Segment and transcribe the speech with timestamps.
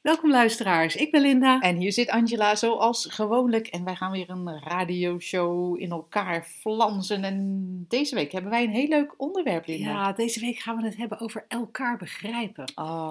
[0.00, 1.60] Welkom luisteraars, ik ben Linda.
[1.60, 3.66] En hier zit Angela zoals gewoonlijk.
[3.66, 7.24] En wij gaan weer een radioshow in elkaar flansen.
[7.24, 9.90] En deze week hebben wij een heel leuk onderwerp, Linda.
[9.90, 12.72] Ja, deze week gaan we het hebben over elkaar begrijpen.
[12.74, 13.10] Oh.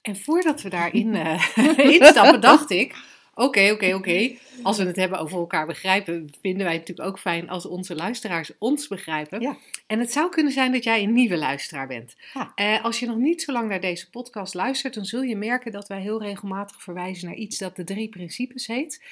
[0.00, 1.56] En voordat we daarin uh,
[1.94, 3.14] instappen, dacht ik...
[3.38, 4.36] Oké, oké, oké.
[4.62, 7.94] Als we het hebben over elkaar begrijpen, vinden wij het natuurlijk ook fijn als onze
[7.94, 9.40] luisteraars ons begrijpen.
[9.40, 9.56] Ja.
[9.86, 12.16] En het zou kunnen zijn dat jij een nieuwe luisteraar bent.
[12.34, 12.52] Ja.
[12.54, 15.72] Eh, als je nog niet zo lang naar deze podcast luistert, dan zul je merken
[15.72, 19.04] dat wij heel regelmatig verwijzen naar iets dat de drie principes heet.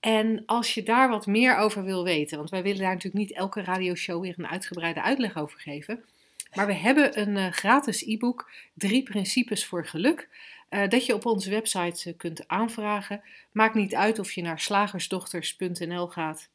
[0.00, 3.36] En als je daar wat meer over wil weten, want wij willen daar natuurlijk niet
[3.36, 6.04] elke radioshow weer een uitgebreide uitleg over geven.
[6.54, 10.28] Maar we hebben een uh, gratis e-book, Drie Principes voor Geluk.
[10.72, 13.22] Uh, dat je op onze website uh, kunt aanvragen.
[13.52, 16.48] Maakt niet uit of je naar slagersdochters.nl gaat,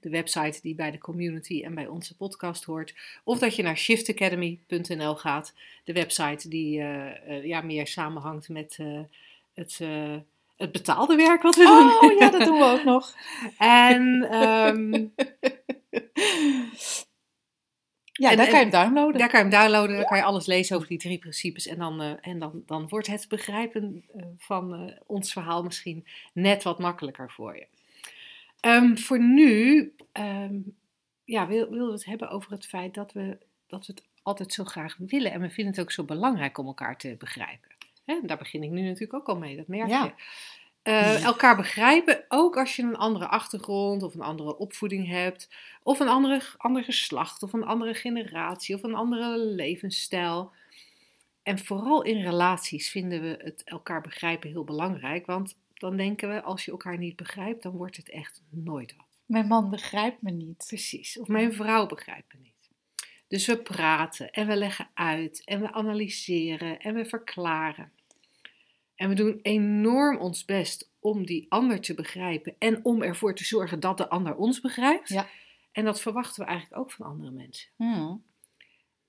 [0.00, 3.76] de website die bij de community en bij onze podcast hoort, of dat je naar
[3.76, 5.54] shiftacademy.nl gaat,
[5.84, 8.78] de website die uh, ja, meer samenhangt met
[9.54, 9.80] het,
[10.56, 12.18] het betaalde werk wat we oh, doen.
[12.18, 13.14] ja, dat doen we ook nog.
[13.58, 15.12] en um,
[18.22, 19.18] Ja, En- daar kan je hem downloaden.
[19.18, 21.66] Daar kan je hem downloaden, dan kan je alles lezen over die drie principes.
[21.66, 26.06] En dan, eh, en dan, dan wordt het begrijpen eh, van eh, ons verhaal misschien
[26.32, 27.66] net wat makkelijker voor je.
[28.60, 30.54] Ehm, voor nu ehm,
[31.24, 34.52] ja, wil, willen we het hebben over het feit dat we, dat we het altijd
[34.52, 35.32] zo graag willen.
[35.32, 37.70] En we vinden het ook zo belangrijk om elkaar te begrijpen.
[38.22, 40.14] Daar begin ik nu natuurlijk ook al mee, dat merk Ja.
[40.82, 45.48] Eh, elkaar begrijpen, ook als je een andere achtergrond of een andere opvoeding hebt,
[45.82, 50.52] of een andere, ander geslacht, of een andere generatie, of een andere levensstijl.
[51.42, 56.42] En vooral in relaties vinden we het elkaar begrijpen heel belangrijk, want dan denken we,
[56.42, 59.06] als je elkaar niet begrijpt, dan wordt het echt nooit wat.
[59.26, 60.64] Mijn man begrijpt me niet.
[60.66, 62.70] Precies, of mijn vrouw begrijpt me niet.
[63.28, 67.92] Dus we praten en we leggen uit en we analyseren en we verklaren.
[69.02, 73.44] En we doen enorm ons best om die ander te begrijpen en om ervoor te
[73.44, 75.08] zorgen dat de ander ons begrijpt.
[75.08, 75.28] Ja.
[75.72, 77.70] En dat verwachten we eigenlijk ook van andere mensen.
[77.76, 78.22] Hmm.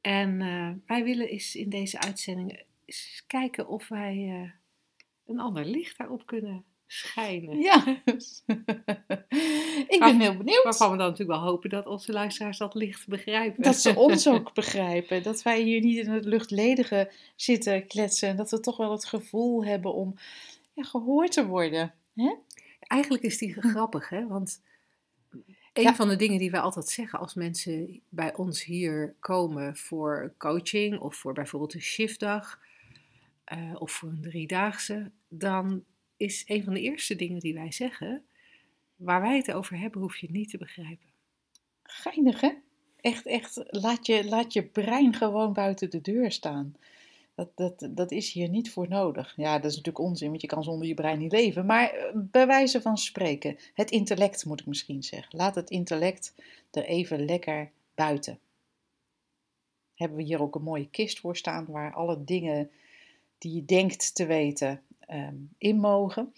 [0.01, 4.51] En eh, wij willen eens in deze uitzending eens kijken of wij eh,
[5.25, 7.59] een ander licht daarop kunnen schijnen.
[7.59, 7.85] Ja.
[9.87, 10.63] ik ben heel benieuwd.
[10.63, 13.63] Waarvan we dan natuurlijk wel hopen dat onze luisteraars dat licht begrijpen.
[13.63, 15.23] Dat ze ons ook begrijpen.
[15.23, 18.29] Dat wij hier niet in het luchtledige zitten kletsen.
[18.29, 20.15] En dat we toch wel het gevoel hebben om
[20.73, 21.93] ja, gehoord te worden.
[22.79, 24.27] Eigenlijk is die grappig, hè?
[24.27, 24.61] Want
[25.73, 25.95] een Ja.
[25.95, 30.99] van de dingen die wij altijd zeggen als mensen bij ons hier komen voor coaching
[30.99, 32.59] of voor bijvoorbeeld een shiftdag
[33.43, 35.83] eh, of voor een driedaagse, dan
[36.23, 38.23] is een van de eerste dingen die wij zeggen,
[38.95, 41.07] waar wij het over hebben, hoef je niet te begrijpen.
[41.83, 42.51] Geinig, hè?
[43.01, 43.63] Echt, echt.
[43.65, 46.75] Laat je, laat je brein gewoon buiten de deur staan.
[47.35, 49.33] Dat, dat, dat is hier niet voor nodig.
[49.35, 51.65] Ja, dat is natuurlijk onzin, want je kan zonder je brein niet leven.
[51.65, 55.37] Maar eh, bij wijze van spreken, het intellect moet ik misschien zeggen.
[55.37, 56.33] Laat het intellect
[56.71, 58.39] er even lekker buiten.
[59.95, 62.71] Hebben we hier ook een mooie kist voor staan waar alle dingen
[63.37, 64.81] die je denkt te weten
[65.13, 66.33] ehm, in mogen.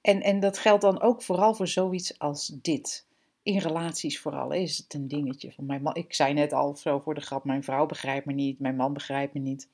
[0.00, 3.06] En, en dat geldt dan ook vooral voor zoiets als dit
[3.42, 5.52] in relaties vooral is het een dingetje.
[5.52, 8.32] Van mijn man, ik zei net al zo voor de grap, mijn vrouw begrijpt me
[8.32, 9.68] niet, mijn man begrijpt me niet.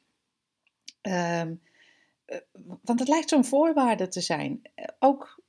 [1.00, 1.54] Ehm,
[2.24, 2.38] eh,
[2.82, 4.60] want het lijkt zo'n voorwaarde te zijn.
[4.74, 5.40] Eh, Ook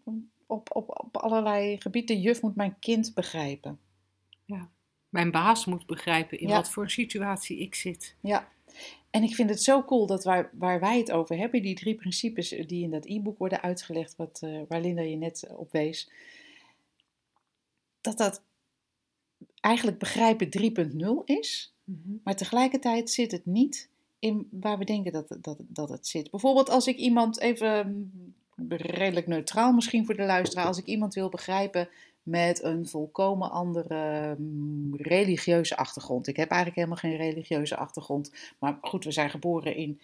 [0.45, 2.15] op, op, op allerlei gebieden.
[2.15, 3.79] De juf moet mijn kind begrijpen.
[5.09, 6.55] Mijn baas moet begrijpen in Ja.
[6.55, 8.15] wat voor situatie ik zit.
[8.21, 8.47] Ja.
[9.09, 11.95] En ik vind het zo cool dat waar, waar wij het over hebben, die drie
[11.95, 16.09] principes die in dat e-book worden uitgelegd, wat, eh, waar Linda je net op wees,
[18.01, 18.41] dat dat
[19.59, 21.73] eigenlijk begrijpen 3.0 is.
[22.23, 26.31] Maar tegelijkertijd zit het niet in waar we denken dat, het- dat, dat het zit.
[26.31, 28.35] Bijvoorbeeld als ik iemand even mm,
[28.77, 31.89] redelijk neutraal misschien voor de luisteraar, als ik iemand wil begrijpen
[32.27, 36.27] met een volkomen andere mm, religieuze achtergrond.
[36.27, 40.01] Ik heb eigenlijk helemaal geen religieuze achtergrond, maar goed, we zijn geboren in,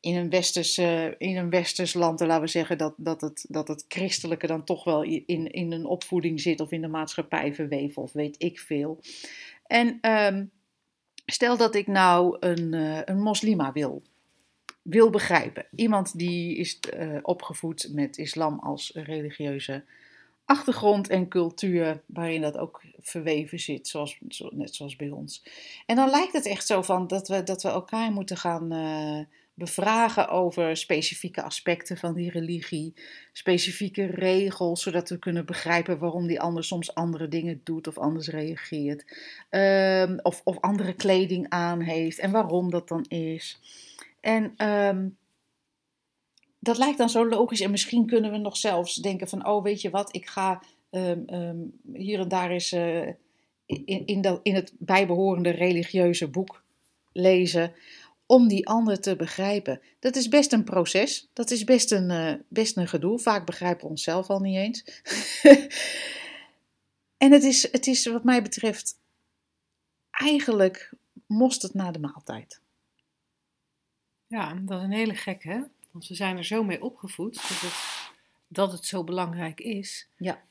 [0.00, 0.78] in, een, westers,
[1.18, 2.20] in een westers land.
[2.20, 5.72] En laten we zeggen dat, dat, het, dat het christelijke dan toch wel in, in
[5.72, 9.00] een opvoeding zit of in de maatschappij verweven of weet ik veel.
[9.66, 10.44] En ehm,
[11.26, 14.02] stel dat ik nou een, eh, een moslima wil,
[14.82, 15.66] wil begrijpen.
[15.70, 19.84] Iemand die is eh, opgevoed met islam als religieuze
[20.44, 25.44] achtergrond en cultuur waarin dat ook verweven zit, zoals, zo, net zoals bij ons.
[25.86, 29.20] En dan lijkt het echt zo van dat we, dat we elkaar moeten gaan uh,
[29.54, 32.94] bevragen over specifieke aspecten van die religie,
[33.32, 38.28] specifieke regels, zodat we kunnen begrijpen waarom die ander soms andere dingen doet of anders
[38.28, 39.04] reageert,
[39.50, 43.60] um, of, of andere kleding aan heeft en waarom dat dan is.
[44.20, 45.16] En um,
[46.64, 47.60] dat lijkt dan zo logisch.
[47.60, 51.24] En misschien kunnen we nog zelfs denken van, oh weet je wat, ik ga um,
[51.34, 53.08] um, hier en daar eens uh,
[53.66, 56.62] in, in, dat, in het bijbehorende religieuze boek
[57.12, 57.72] lezen.
[58.26, 59.80] Om die ander te begrijpen.
[59.98, 61.30] Dat is best een proces.
[61.32, 63.18] Dat is best een, uh, best een gedoe.
[63.18, 65.02] Vaak begrijpen we onszelf al niet eens.
[67.24, 68.98] en het is, het is wat mij betreft
[70.10, 70.92] eigenlijk
[71.26, 72.60] most het na de maaltijd.
[74.26, 75.60] Ja, dat is een hele gek, hè?
[75.94, 78.10] Want we zijn er zo mee opgevoed dat het,
[78.48, 80.08] dat het zo belangrijk is.
[80.16, 80.42] Ja.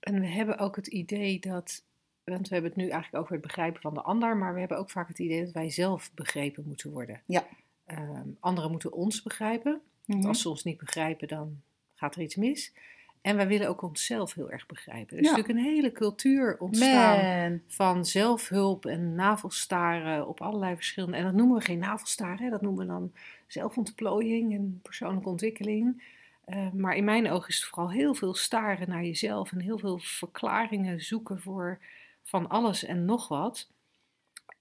[0.00, 1.84] En we hebben ook het idee dat,
[2.24, 4.78] want we hebben het nu eigenlijk over het begrijpen van de ander, maar we hebben
[4.78, 7.20] ook vaak het idee dat wij zelf begrepen moeten worden.
[7.26, 7.46] Ja.
[7.86, 9.80] Um, anderen moeten ons begrijpen.
[10.04, 11.62] Want als ze ons niet begrijpen, dan
[11.94, 12.72] gaat er iets mis.
[13.20, 15.16] En wij willen ook onszelf heel erg begrijpen.
[15.16, 15.36] Er is ja.
[15.36, 17.60] natuurlijk een hele cultuur ontstaan Man.
[17.66, 21.16] van zelfhulp en navelstaren op allerlei verschillende.
[21.16, 22.50] En dat noemen we geen navelstaren, hè?
[22.50, 23.12] dat noemen we dan
[23.46, 26.14] zelfontplooiing en persoonlijke ontwikkeling.
[26.46, 29.78] Uh, maar in mijn ogen is het vooral heel veel staren naar jezelf en heel
[29.78, 31.78] veel verklaringen zoeken voor
[32.22, 33.68] van alles en nog wat.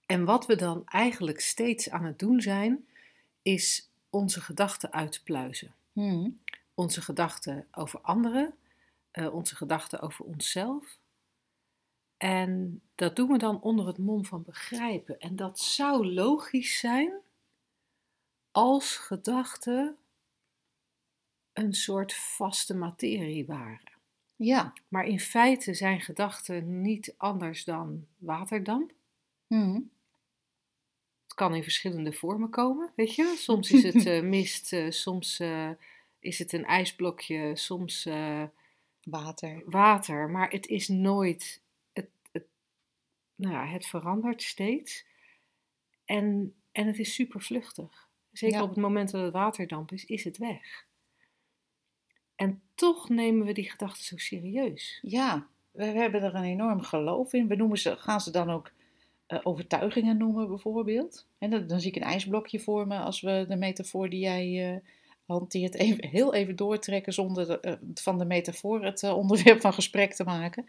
[0.06, 2.86] En wat we dan eigenlijk steeds aan het doen zijn,
[3.42, 5.74] is onze gedachten uitpluizen.
[5.94, 6.40] Hmm.
[6.74, 8.54] Onze gedachten over anderen,
[9.14, 10.98] uh, onze gedachten over onszelf.
[12.18, 15.20] En dat doen we dan onder het mom van begrijpen.
[15.20, 17.14] En dat zou logisch zijn
[18.56, 19.98] als gedachten
[21.54, 23.92] een soort vaste materie waren.
[24.36, 24.74] Ja.
[24.88, 28.92] Maar in feite zijn gedachten niet anders dan waterdamp.
[29.48, 29.92] Hmm.
[31.24, 33.36] Het kan in verschillende vormen komen, weet je.
[33.38, 35.70] Soms is het uh, mist, uh, soms uh,
[36.20, 38.04] is het een ijsblokje, soms
[39.04, 39.64] water.
[39.66, 40.30] water.
[40.30, 41.62] Maar het is nooit,
[41.94, 42.46] het, het,
[43.36, 45.06] nou ja, het verandert steeds.
[46.06, 48.05] En, en het is super vluchtig.
[48.38, 48.64] Zeker Ja.
[48.64, 50.86] op het moment dat het waterdamp is, is het weg.
[52.36, 55.00] En toch nemen we die gedachten zo serieus.
[55.02, 57.48] Ja, we, we hebben er een enorm geloof in.
[57.48, 58.72] We noemen ze, gaan ze dan ook
[59.28, 61.26] eh, overtuigingen noemen bijvoorbeeld.
[61.38, 64.74] En dan, dan zie ik een ijsblokje voor me als we de metafoor die jij
[64.74, 64.80] eh,
[65.26, 70.14] hanteert even, heel even doortrekken zonder de, eh, van de metafoor het onderwerp van gesprek
[70.14, 70.66] te maken.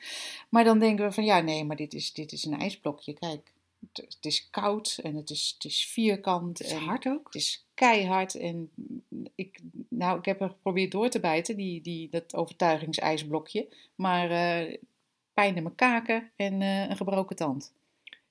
[0.48, 3.12] Maar dan denken we van ja, nee, maar dit is, dit is een ijsblokje.
[3.12, 3.52] Kijk,
[3.92, 6.58] het, is koud en het is, het is vierkant.
[6.58, 7.24] Het is en hard ook.
[7.24, 8.70] Het is keihard en
[9.34, 13.68] ik, nou, ik heb er geprobeerd door te bijten, die, die, dat overtuigingsijsblokje.
[13.94, 14.76] Maar eh,
[15.34, 17.72] pijn in mijn kaken en eh, een gebroken tand.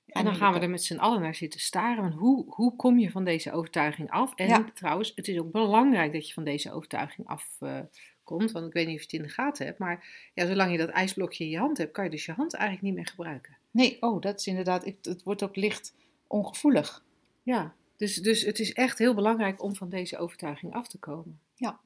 [0.06, 2.02] En dan gaan we er met z'n allen naar zitten staren.
[2.02, 4.34] Want hoe, hoe kom je van deze overtuiging af?
[4.34, 4.70] En Ja.
[4.74, 8.52] trouwens, het is ook belangrijk dat je van deze overtuiging afkomt.
[8.52, 9.78] want ik weet niet of je het in de gaten hebt.
[9.78, 12.54] Maar ja, zolang je dat ijsblokje in je hand hebt, kan je dus je hand
[12.54, 13.56] eigenlijk niet meer gebruiken.
[13.76, 15.94] Nee, oh, dat is inderdaad, ik, het wordt ook licht
[16.26, 17.04] ongevoelig.
[17.42, 21.40] Ja, dus, dus het is echt heel belangrijk om van deze overtuiging af te komen.
[21.54, 21.80] Ja.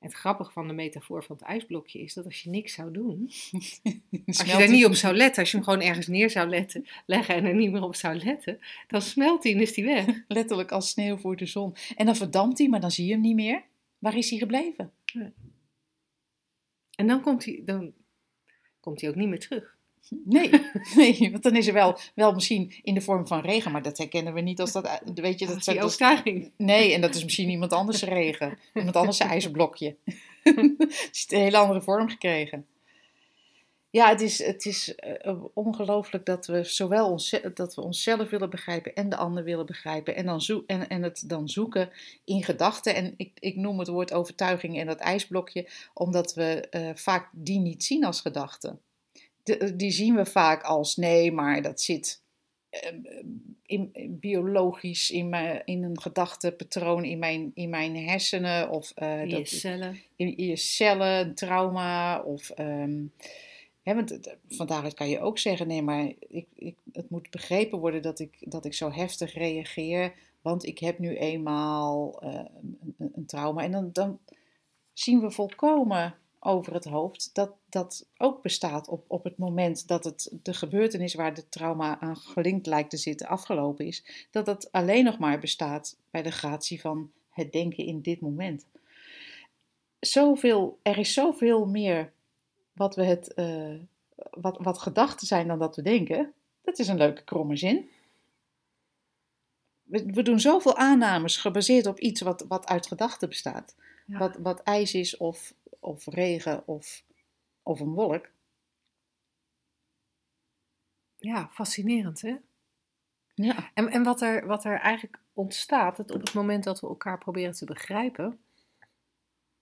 [0.00, 2.92] En het grappige van de metafoor van het ijsblokje is dat als je niks zou
[2.92, 3.22] doen,
[4.26, 6.86] als je daar niet op zou letten, als je hem gewoon ergens neer zou letten,
[7.06, 10.06] leggen en er niet meer op zou letten, dan smelt hij en is hij weg.
[10.28, 11.74] Letterlijk als sneeuw voor de zon.
[11.96, 13.62] En dan verdampt hij, maar dan zie je hem niet meer.
[13.98, 14.92] Waar is hij gebleven?
[16.94, 17.92] En dan komt hij, dan
[18.80, 19.77] komt hij ook niet meer terug.
[20.24, 20.50] Nee,
[20.96, 23.98] nee want dan is er wel, wel misschien in de vorm van regen, maar dat
[23.98, 26.50] herkennen we niet als dat, weet je, Dat dat, is dat-.
[26.56, 28.58] Nee, en dat is misschien iemand anders regen.
[28.74, 29.96] Iemand anders zijn ijzerblokje.
[30.42, 32.66] Het is een hele andere vorm gekregen.
[33.90, 38.50] Ja, het is, het is eh, ongelooflijk dat we zowel ons, dat we onszelf willen
[38.50, 40.16] begrijpen en de ander willen begrijpen.
[40.16, 41.90] En, dan zoek, en, en het dan zoeken
[42.24, 42.94] in gedachten.
[42.94, 47.58] En ik, ik noem het woord overtuiging en dat ijsblokje, omdat we eh, vaak die
[47.58, 48.80] niet zien als gedachten.
[49.48, 52.22] De- die zien we vaak als nee, maar dat zit
[52.70, 52.92] eh,
[53.62, 53.90] in,
[54.20, 59.34] biologisch in, mijn, in een gedachtepatroon in mijn, in mijn hersenen of eh, In je
[59.36, 60.00] dat, cellen.
[60.16, 63.02] in, in je cellen, een trauma of ehm,
[63.82, 67.78] hè, want van daaruit kan je ook zeggen nee, maar ik, ik, het moet begrepen
[67.78, 70.12] worden dat ik, dat ik zo heftig reageer,
[70.42, 74.18] want ik heb nu eenmaal eh, een, een- een trauma en dan, dan
[74.92, 80.04] zien we volkomen over het hoofd dat dat ook bestaat op, op het moment dat
[80.04, 84.72] het de gebeurtenis waar de trauma aan gelinkt lijkt te zitten afgelopen is, dat dat
[84.72, 88.66] alleen nog maar bestaat bij de gratie van het denken in dit moment.
[90.00, 92.12] Zoveel, er is zoveel meer
[92.72, 93.74] wat, we het, eh,
[94.30, 97.88] wat, wat gedachten zijn dan dat we denken, dat is een leuke kromme zin.
[99.82, 103.74] We, we doen zoveel aannames gebaseerd op iets wat, wat uit gedachten bestaat.
[104.06, 104.18] Ja.
[104.18, 107.04] Wat, wat ijs is of, of regen of,
[107.62, 108.28] of een wolk.
[111.18, 112.36] ja, fascinerend hè?
[113.34, 113.70] Ja.
[113.74, 117.18] En, en wat, er, wat er eigenlijk ontstaat, dat op het moment dat we elkaar
[117.18, 118.38] proberen te begrijpen,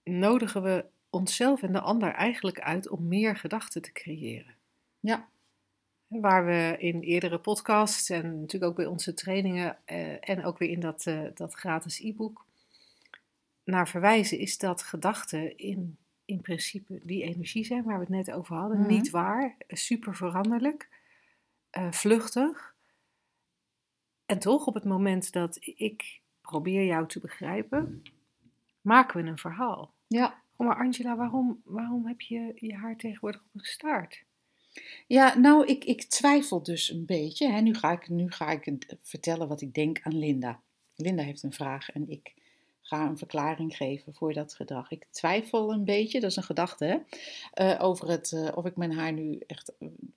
[0.03, 4.55] nodigen we onszelf en de ander eigenlijk uit om meer gedachten te creëren.
[4.99, 5.27] Ja.
[6.07, 10.69] Waar we in eerdere podcasts en natuurlijk ook bij onze trainingen eh, en ook weer
[10.69, 12.45] in dat, eh, dat gratis e-book
[13.63, 18.31] naar verwijzen, is dat gedachten in, in principe die energie zijn waar we het net
[18.31, 18.79] over hadden.
[18.79, 18.87] Mhm.
[18.87, 20.89] Niet waar, super veranderlijk,
[21.69, 22.75] eh, vluchtig.
[24.25, 28.03] En toch, op het moment dat ik probeer jou te begrijpen,
[28.81, 29.93] maken we een verhaal.
[30.07, 30.41] Ja.
[30.55, 34.23] Oh, maar Angela, waarom, waarom heb je je haar tegenwoordig op een staart?
[35.07, 37.51] Ja, nou, ik, ik twijfel dus een beetje.
[37.51, 37.61] Hè.
[37.61, 40.61] Nu, ga ik, nu ga ik vertellen wat ik denk aan Linda.
[40.95, 42.33] Linda heeft een vraag en ik
[42.87, 44.91] ga een verklaring geven voor dat gedrag.
[44.91, 46.97] Ik twijfel een beetje, dat is een gedachte, hè,
[47.53, 49.71] eh, over het, eh, of ik mijn haar nu echt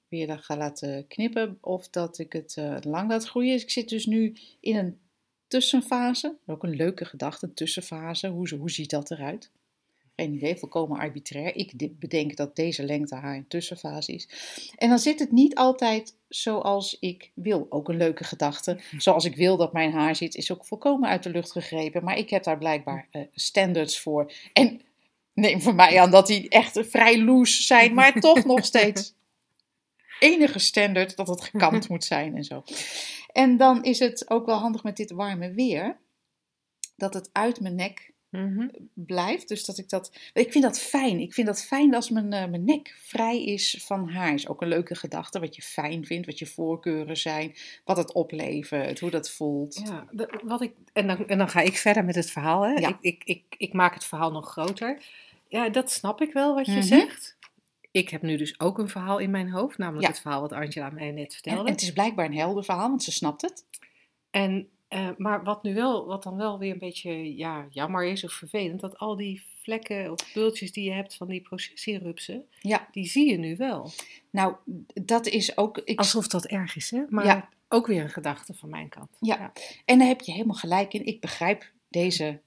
[0.09, 3.53] weer ga laten knippen of dat ik het eh, lang laat groeien.
[3.53, 4.99] Dus ik zit dus nu in een
[5.47, 6.37] tussenfase.
[6.47, 8.29] Ook een leuke gedachte, een tussenfase.
[8.29, 9.51] Hoe, hoe ziet dat eruit?
[10.21, 11.57] Geen idee, volkomen arbitrair.
[11.57, 14.29] Ik bedenk dat deze lengte haar een tussenfase is.
[14.77, 17.67] En dan zit het niet altijd zoals ik wil.
[17.69, 18.81] Ook een leuke gedachte.
[18.99, 22.05] Zoals ik wil dat mijn haar zit, is ook volkomen uit de lucht gegrepen.
[22.05, 24.33] Maar ik heb daar blijkbaar eh, standards voor.
[24.53, 24.81] En
[25.35, 29.15] neem van mij aan dat die echt vrij loose zijn, maar toch nog steeds
[30.19, 32.63] enige standaard dat het gekamd moet zijn en zo.
[33.33, 35.97] En dan is het ook wel handig met dit warme weer.
[36.97, 38.11] Dat het uit mijn nek
[38.95, 39.49] blijft.
[39.49, 40.13] Dus dat ik dat.
[40.33, 41.21] Ik vind dat fijn.
[41.21, 44.35] Ik vind dat fijn als mijn, eh, mijn nek vrij is van haar.
[44.35, 45.41] Is ook een leuke gedachte.
[45.41, 49.81] Wat je fijn vindt, wat je voorkeuren zijn, wat het oplevert, hoe dat voelt.
[49.85, 50.07] Ja,
[50.43, 52.63] wat ik, en, dan, en dan ga ik verder met het verhaal.
[52.63, 52.73] Hè?
[52.73, 52.89] Ja.
[52.89, 55.03] Ik, ik, ik, ik maak het verhaal nog groter.
[55.49, 56.83] Ja, dat snap ik wel wat je Mhm.
[56.83, 57.39] zegt.
[57.91, 60.11] Ik heb nu dus ook een verhaal in mijn hoofd, namelijk Ja.
[60.13, 61.65] het verhaal wat Angela mij net En, vertelde.
[61.65, 63.65] en het is blijkbaar een helder verhaal, want ze snapt het.
[64.31, 68.25] En, eh, maar wat nu wel, wat dan wel weer een beetje ja, jammer is
[68.25, 72.89] of vervelend, dat al die vlekken of bultjes die je hebt van die processierupsen, Ja.
[72.93, 73.91] die zie je nu wel.
[74.31, 74.55] Nou,
[74.95, 75.79] dat is ook.
[75.79, 77.03] Ik, Alsof dat erg is, hè?
[77.09, 77.49] Maar Ja.
[77.69, 79.09] ook weer een gedachte van mijn kant.
[79.21, 79.53] Ja.
[79.85, 81.07] En daar heb je helemaal gelijk in.
[81.07, 82.41] Ik begrijp deze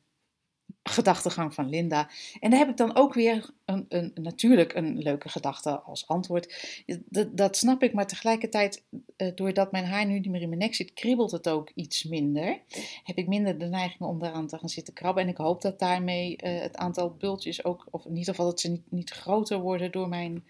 [0.83, 2.09] gedachtegang van Linda.
[2.39, 6.81] En daar heb ik dan ook weer een, een, natuurlijk een leuke gedachte als antwoord.
[7.05, 8.83] Dat, dat snap ik, maar tegelijkertijd,
[9.15, 12.03] eh, doordat mijn haar nu niet meer in mijn nek zit, kriebelt het ook iets
[12.03, 12.59] minder.
[13.03, 15.23] Heb ik minder de neiging om daaraan te gaan zitten krabben.
[15.23, 18.59] En ik hoop dat daarmee eh, het aantal bultjes ook, of in ieder geval dat
[18.59, 20.43] ze niet, niet groter worden door mijn,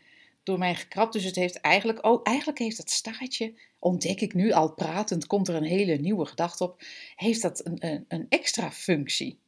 [0.43, 1.11] door mijn gekrab.
[1.11, 5.47] Dus het heeft eigenlijk ook, eigenlijk heeft het staartje, ontdek ik nu al pratend, komt
[5.47, 6.81] er een hele nieuwe gedachte op,
[7.15, 9.41] heeft dat een, een, een extra functie.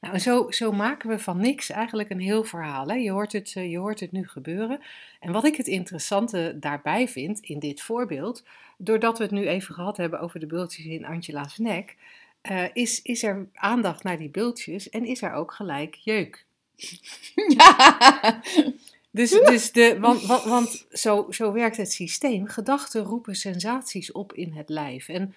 [0.00, 2.88] Nou, zo, zo maken we van niks eigenlijk een heel verhaal.
[2.88, 2.94] Hè?
[2.94, 4.80] Je, hoort het, eh, je hoort het nu gebeuren.
[5.20, 8.44] En wat ik het interessante daarbij vind in dit voorbeeld,
[8.78, 11.96] doordat we het nu even gehad hebben over de bultjes in Angela's nek,
[12.40, 16.44] eh, is, is er aandacht naar die bultjes en is er ook gelijk jeuk.
[17.56, 18.40] Ja.
[19.10, 22.46] Dus, dus de, want, want, want zo, zo werkt het systeem.
[22.46, 25.08] Gedachten roepen sensaties op in het lijf.
[25.08, 25.34] En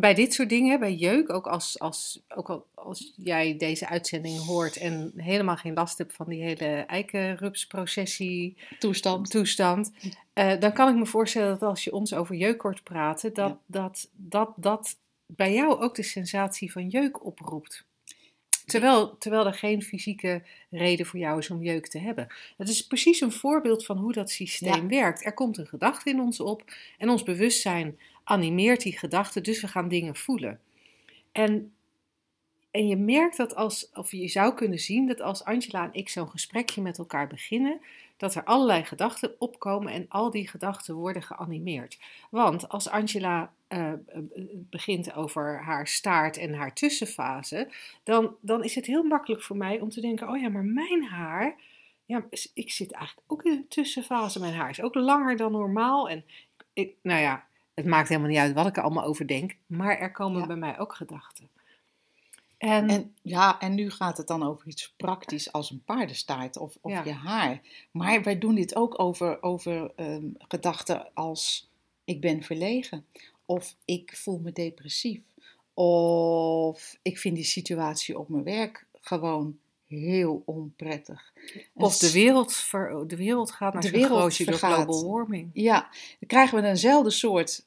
[0.00, 4.44] bij dit soort dingen, bij jeuk, ook als, als, ook al- als jij deze uitzending
[4.44, 9.30] hoort en helemaal geen last hebt van die hele eikenrupsprocessie Toestand.
[9.30, 9.92] toestand,
[10.32, 13.48] eh, dan kan ik me voorstellen dat als je ons over jeuk hoort praten, dat,
[13.48, 13.58] Ja.
[13.66, 17.84] dat, dat, dat bij jou ook de sensatie van jeuk oproept.
[18.66, 22.26] Terwijl, terwijl er geen fysieke reden voor jou is om jeuk te hebben.
[22.56, 25.00] Het is precies een voorbeeld van hoe dat systeem Ja.
[25.00, 25.24] werkt.
[25.24, 26.62] Er komt een gedachte in ons op
[26.98, 30.60] en ons bewustzijn animeert die gedachte, dus we gaan dingen voelen.
[31.32, 31.72] En,
[32.70, 36.08] en je merkt dat als, of je zou kunnen zien dat als Angela en ik
[36.08, 37.80] zo'n gesprekje met elkaar beginnen,
[38.16, 41.98] dat er allerlei gedachten opkomen en al die gedachten worden geanimeerd.
[42.30, 43.98] Want als Angela eh, eh,
[44.52, 47.68] begint over haar staart en haar tussenfase,
[48.02, 51.04] dan, dan is het heel makkelijk voor mij om te denken: oh ja, maar mijn
[51.04, 51.56] haar.
[52.04, 54.40] Ja, ik zit eigenlijk ook in een tussenfase.
[54.40, 56.08] Mijn haar is ook langer dan normaal.
[56.08, 56.24] En
[56.72, 59.56] ik, nou ja, het maakt helemaal niet uit wat ik er allemaal over denk.
[59.66, 60.46] Maar er komen Ja.
[60.46, 61.48] bij mij ook gedachten.
[62.58, 66.76] En, En, ja, en nu gaat het dan over iets praktisch als een paardenstaart of,
[66.80, 67.04] of Ja.
[67.04, 67.60] je haar.
[67.90, 71.68] Maar wij doen dit ook over, over ehm, gedachten als
[72.04, 73.06] ik ben verlegen.
[73.46, 75.20] Of ik voel me depressief.
[75.74, 81.32] Of ik vind die situatie op mijn werk gewoon heel onprettig.
[81.74, 85.50] Of de wereld, ver, de wereld gaat naar De wereld door global warming.
[85.52, 87.66] Ja, dan krijgen we eenzelfde soort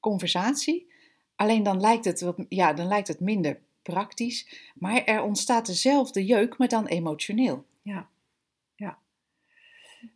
[0.00, 0.88] conversatie.
[1.36, 4.70] Alleen dan lijkt het, wat, ja, dan lijkt het minder praktisch.
[4.74, 7.64] Maar er ontstaat dezelfde jeuk, maar dan emotioneel.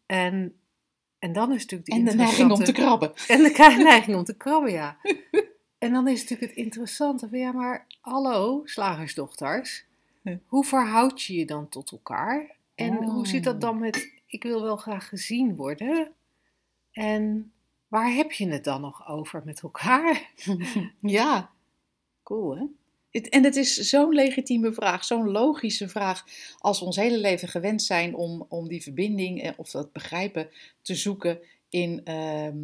[0.06, 0.58] En,
[1.18, 3.12] en dan is natuurlijk de En de neiging om te krabben.
[3.28, 4.96] En de neiging om te krabben, ja.
[5.78, 9.86] En dan is natuurlijk het interessante van, ja, maar hallo, slagersdochters.
[10.46, 12.56] Hoe verhoud je je dan tot elkaar?
[12.74, 13.60] En hoe zit dat Oh.
[13.60, 16.12] dan met, ik wil wel graag gezien worden?
[16.92, 17.52] En
[17.88, 20.30] waar heb je het dan nog over met elkaar?
[21.00, 21.50] Ja,
[22.22, 22.64] cool hè?
[23.10, 26.24] Het- En het is zo'n legitieme vraag, zo'n logische vraag.
[26.58, 30.48] Als we ons hele leven gewend zijn om, om die verbinding eh, of dat begrijpen
[30.82, 31.38] te zoeken
[31.68, 32.58] in, ehm,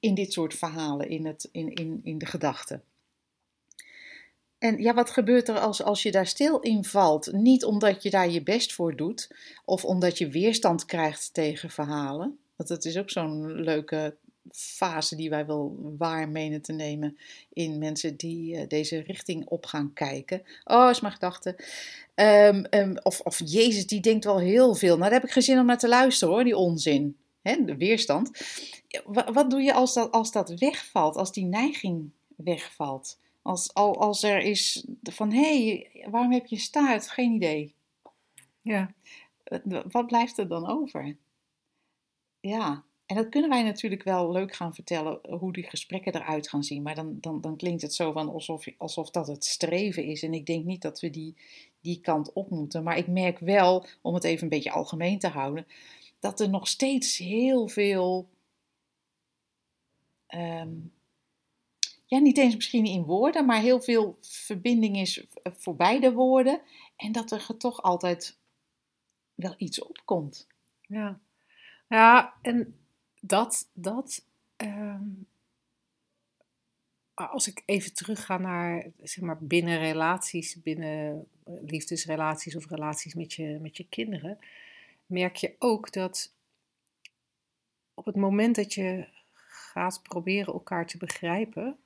[0.00, 2.82] in dit soort verhalen, in, het, in, in, in de gedachten.
[4.60, 7.32] En ja, wat gebeurt er als, als je daar stil in valt?
[7.32, 9.30] Niet omdat je daar je best voor doet,
[9.64, 12.38] of omdat je weerstand krijgt tegen verhalen.
[12.56, 14.16] Want dat is ook zo'n leuke
[14.52, 17.16] fase die wij wel waar menen te nemen
[17.52, 20.42] in mensen die eh, deze richting op gaan kijken.
[20.64, 21.56] Oh, is mijn gedachte.
[22.14, 24.96] Ehm, ehm, of, of Jezus, die denkt wel heel veel.
[24.96, 27.16] Nou, daar heb ik geen zin om naar te luisteren hoor, die onzin.
[27.42, 28.30] De weerstand.
[28.88, 33.18] Ja, wa- Wat doe je als dat, als dat wegvalt, als die neiging wegvalt?
[33.42, 37.10] Als, al, als er is van, hé, hey, waarom heb je een staart?
[37.10, 37.74] Geen idee.
[38.62, 38.94] Ja,
[39.44, 41.16] Eh, Wat blijft er dan over?
[42.40, 46.48] Ja, en dat kunnen wij natuurlijk wel leuk gaan vertellen, eh, hoe die gesprekken eruit
[46.48, 46.82] gaan zien.
[46.82, 50.22] Maar dan, dan, dan klinkt het zo van alsof, alsof dat het streven is.
[50.22, 51.36] En ik denk niet dat we die,
[51.80, 52.82] die kant op moeten.
[52.82, 55.66] Maar ik merk wel, om het even een beetje algemeen te houden,
[56.18, 58.28] dat er nog steeds heel veel.
[60.26, 60.70] ehm,
[62.10, 66.60] ja, niet eens misschien in woorden, maar heel veel verbinding is eh, voor beide woorden.
[66.96, 68.38] En dat er toch altijd
[69.34, 70.46] wel iets opkomt.
[70.80, 71.20] ja.
[71.88, 72.78] Ja, en
[73.20, 74.26] dat, dat
[74.56, 75.08] ehm,
[77.14, 83.32] als ik even terugga naar, zeg maar, binnen relaties, binnen eh, liefdesrelaties of relaties met
[83.32, 84.38] je, met je kinderen,
[85.06, 86.32] merk je ook dat
[87.94, 89.08] op het moment dat je
[89.46, 91.78] gaat proberen elkaar te begrijpen,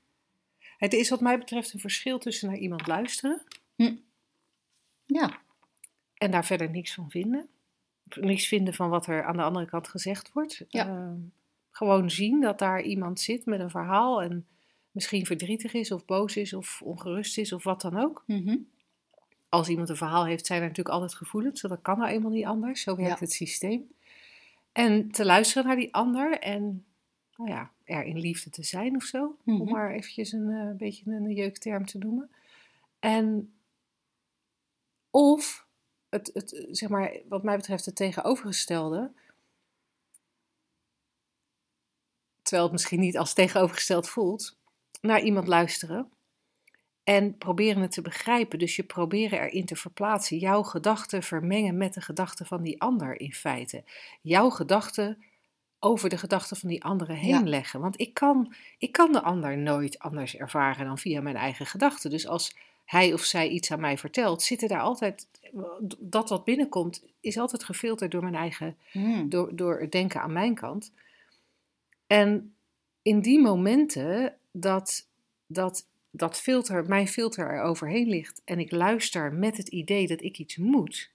[0.78, 3.42] het is wat mij betreft een verschil tussen naar iemand luisteren
[5.06, 5.38] Ja,
[6.14, 7.48] en daar verder niks van vinden.
[8.20, 10.64] Niks vinden van wat er aan de andere kant gezegd wordt.
[10.68, 10.87] Ja.
[10.88, 11.16] Ehm,
[11.70, 14.46] gewoon zien dat daar iemand zit met een verhaal en
[14.90, 18.22] misschien verdrietig is of boos is of ongerust is of wat dan ook.
[18.26, 18.56] mhm.
[19.48, 21.60] Als iemand een verhaal heeft, zijn er natuurlijk altijd gevoelens.
[21.60, 22.82] Dat kan nou eenmaal niet anders.
[22.82, 23.24] Zo werkt Ja.
[23.24, 23.88] het systeem.
[24.72, 26.84] En te luisteren naar die ander en
[27.36, 29.36] nou ja, er in liefde te zijn of zo.
[29.44, 29.70] Om Mhm.
[29.70, 32.30] maar eventjes een eh, beetje een jeukterm te noemen.
[32.98, 33.54] En
[35.10, 35.66] of
[36.08, 39.12] het, het, zeg maar, wat mij betreft het tegenovergestelde.
[42.42, 44.56] Terwijl het misschien niet als tegenovergesteld voelt.
[45.00, 46.12] Naar iemand luisteren.
[47.04, 48.58] En proberen het te begrijpen.
[48.58, 50.38] Dus je proberen erin te verplaatsen.
[50.38, 53.84] Jouw gedachten vermengen met de gedachten van die ander in feite.
[54.22, 55.24] Jouw gedachten
[55.84, 57.42] over de gedachten van die anderen heen Ja.
[57.42, 57.80] leggen.
[57.80, 62.10] Want ik kan, ik kan de ander nooit anders ervaren dan via mijn eigen gedachten.
[62.10, 65.26] Dus als hij of zij iets aan mij vertelt, zitten daar altijd.
[65.98, 69.28] Dat wat binnenkomt, is altijd gefilterd door mijn eigen Mm.
[69.28, 70.92] door, door het denken aan mijn kant.
[72.06, 72.54] En
[73.02, 75.08] in die momenten dat,
[75.46, 80.22] dat, dat filter, mijn filter er overheen ligt en ik luister met het idee dat
[80.22, 81.10] ik iets moet,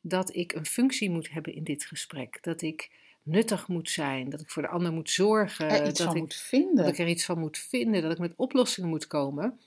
[0.00, 2.90] dat ik een functie moet hebben in dit gesprek, dat ik
[3.28, 6.22] nuttig moet zijn, dat ik voor de ander moet zorgen, er iets dat, van ik,
[6.22, 6.76] moet vinden.
[6.76, 9.60] dat ik er iets van moet vinden, dat ik met oplossingen moet komen,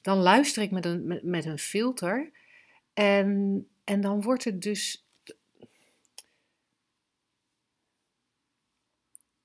[0.00, 2.30] dan luister ik met een, met, met een filter
[2.94, 5.06] en, en dan wordt het dus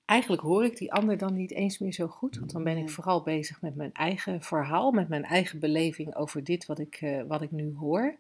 [0.06, 2.38] eigenlijk hoor ik die ander dan niet eens meer zo goed.
[2.38, 6.44] Want dan ben ik vooral bezig met mijn eigen verhaal, met mijn eigen beleving over
[6.44, 8.18] dit wat ik, eh, wat ik nu hoor.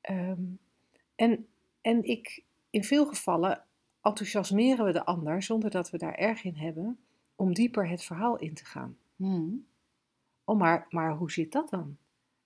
[0.00, 0.42] Ehm,
[1.14, 1.46] en,
[1.80, 3.64] en ik, in veel gevallen
[4.02, 6.98] enthousiasmeren we de ander zonder dat we daar erg in hebben
[7.36, 8.96] om dieper het verhaal in te gaan.
[9.16, 9.66] Mm.
[10.44, 11.96] Oh, maar, maar hoe zit dat dan?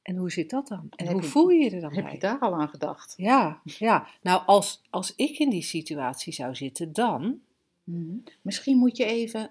[0.02, 0.78] En hoe zit dat dan?
[0.90, 2.12] En, En heb hoe je- voel je je er dan Heb bij?
[2.12, 3.14] je daar al aan gedacht?
[3.16, 4.06] Ja, ja.
[4.22, 7.40] Nou, als, als ik in die situatie zou zitten, dan
[7.86, 8.22] Mm.
[8.42, 9.50] Misschien moet je even.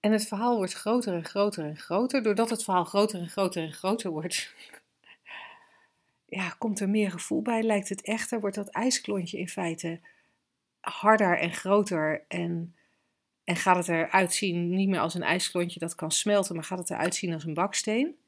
[0.00, 2.22] En het verhaal wordt groter en groter en groter.
[2.22, 4.54] Doordat het verhaal groter en groter en groter wordt,
[6.38, 7.62] ja, komt er meer gevoel bij.
[7.62, 10.00] Lijkt het echter, wordt dat ijsklontje in feite
[10.80, 12.24] harder en groter.
[12.28, 12.74] En,
[13.44, 16.78] en gaat het eruit zien niet meer als een ijsklontje dat kan smelten, maar gaat
[16.78, 18.18] het eruit zien als een baksteen.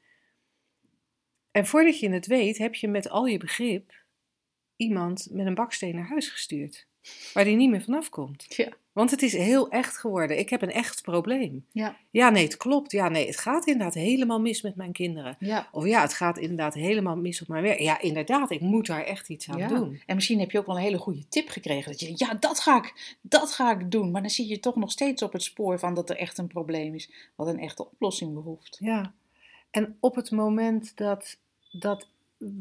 [1.51, 3.93] En voordat je het weet, heb je met al je begrip
[4.75, 6.87] iemand met een baksteen naar huis gestuurd.
[7.33, 8.55] Waar die niet meer vanaf komt.
[8.55, 8.73] Ja.
[8.93, 10.39] Want het is heel echt geworden.
[10.39, 11.65] Ik heb een echt probleem.
[11.71, 11.97] Ja.
[12.09, 12.91] Ja, nee, het klopt.
[12.91, 15.35] Ja, nee, het gaat inderdaad helemaal mis met mijn kinderen.
[15.39, 15.67] Ja.
[15.71, 17.79] Of ja, het gaat inderdaad helemaal mis op mijn werk.
[17.79, 19.67] Ja, inderdaad, ik moet daar echt iets aan Ja.
[19.67, 20.01] doen.
[20.05, 21.91] En misschien heb je ook wel een hele goede tip gekregen.
[21.91, 24.11] Dat je denkt, ja, dat ga ik, dat ga ik doen.
[24.11, 26.47] Maar dan zie je toch nog steeds op het spoor van dat er echt een
[26.47, 27.11] probleem is.
[27.35, 28.77] Wat een echte oplossing behoeft.
[28.81, 29.13] Ja.
[29.71, 31.37] En op het moment dat,
[31.71, 32.07] dat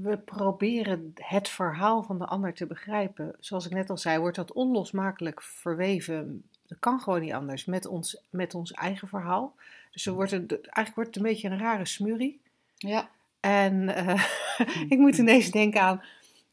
[0.03, 4.37] we proberen het verhaal van de ander te begrijpen, zoals ik net al zei, wordt
[4.37, 6.45] dat onlosmakelijk verweven.
[6.67, 9.55] Dat kan gewoon niet anders met ons, met ons eigen verhaal.
[9.91, 12.41] Dus er wordt het, eigenlijk wordt het een beetje een rare smurrie.
[12.77, 13.11] Ja.
[13.41, 14.25] En eh,
[14.93, 16.03] ik moet ineens denken aan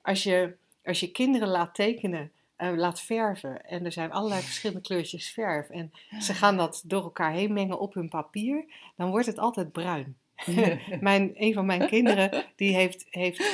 [0.01, 3.65] als je, als je kinderen laat tekenen, eh, laat verven.
[3.65, 5.69] En er zijn allerlei verschillende kleurtjes verf.
[5.69, 8.65] En ze gaan dat door elkaar heen mengen op hun papier.
[8.95, 10.17] Dan wordt het altijd bruin.
[11.01, 13.51] Mijn, een van mijn kinderen die heeft, heeft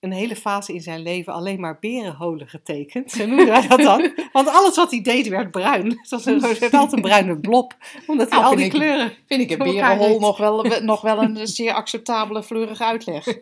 [0.00, 3.10] een hele fase in zijn leven alleen maar berenholen getekend.
[3.10, 4.12] Zo noemen wij dat dan.
[4.32, 5.98] Want alles wat hij deed werd bruin.
[6.02, 7.76] Zoals een, het werd altijd een bruine blob.
[8.06, 9.12] Omdat hij Nou, al die ik- kleuren...
[9.26, 13.26] Vind ik een berenhol nog wel, nog wel een zeer acceptabele, fleurige uitleg.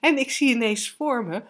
[0.00, 1.42] En ik zie ineens voor me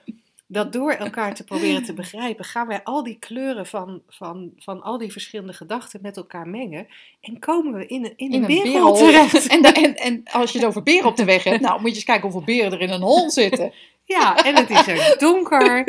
[0.52, 4.82] dat door elkaar te proberen te begrijpen, gaan wij al die kleuren van, van, van
[4.82, 6.86] al die verschillende gedachten met elkaar mengen.
[7.20, 8.94] En komen we in een, in een, berenhol.
[8.94, 9.46] terecht.
[9.46, 11.94] En, en, en als je het over beren op de weg hebt, nou moet je
[11.94, 13.72] eens kijken hoeveel beren er in een hol zitten.
[14.04, 15.84] Ja, en het is er donker.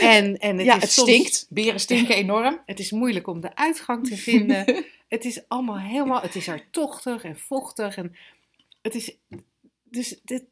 [0.00, 1.46] En, en het, ja, is het soms- stinkt.
[1.50, 2.60] Beren stinken enorm.
[2.66, 4.84] Het is moeilijk om de uitgang te vinden.
[5.08, 6.20] het is allemaal helemaal.
[6.20, 7.96] Het is er tochtig en vochtig.
[7.96, 8.16] En
[8.82, 9.16] het is.
[9.84, 10.42] Dus dit,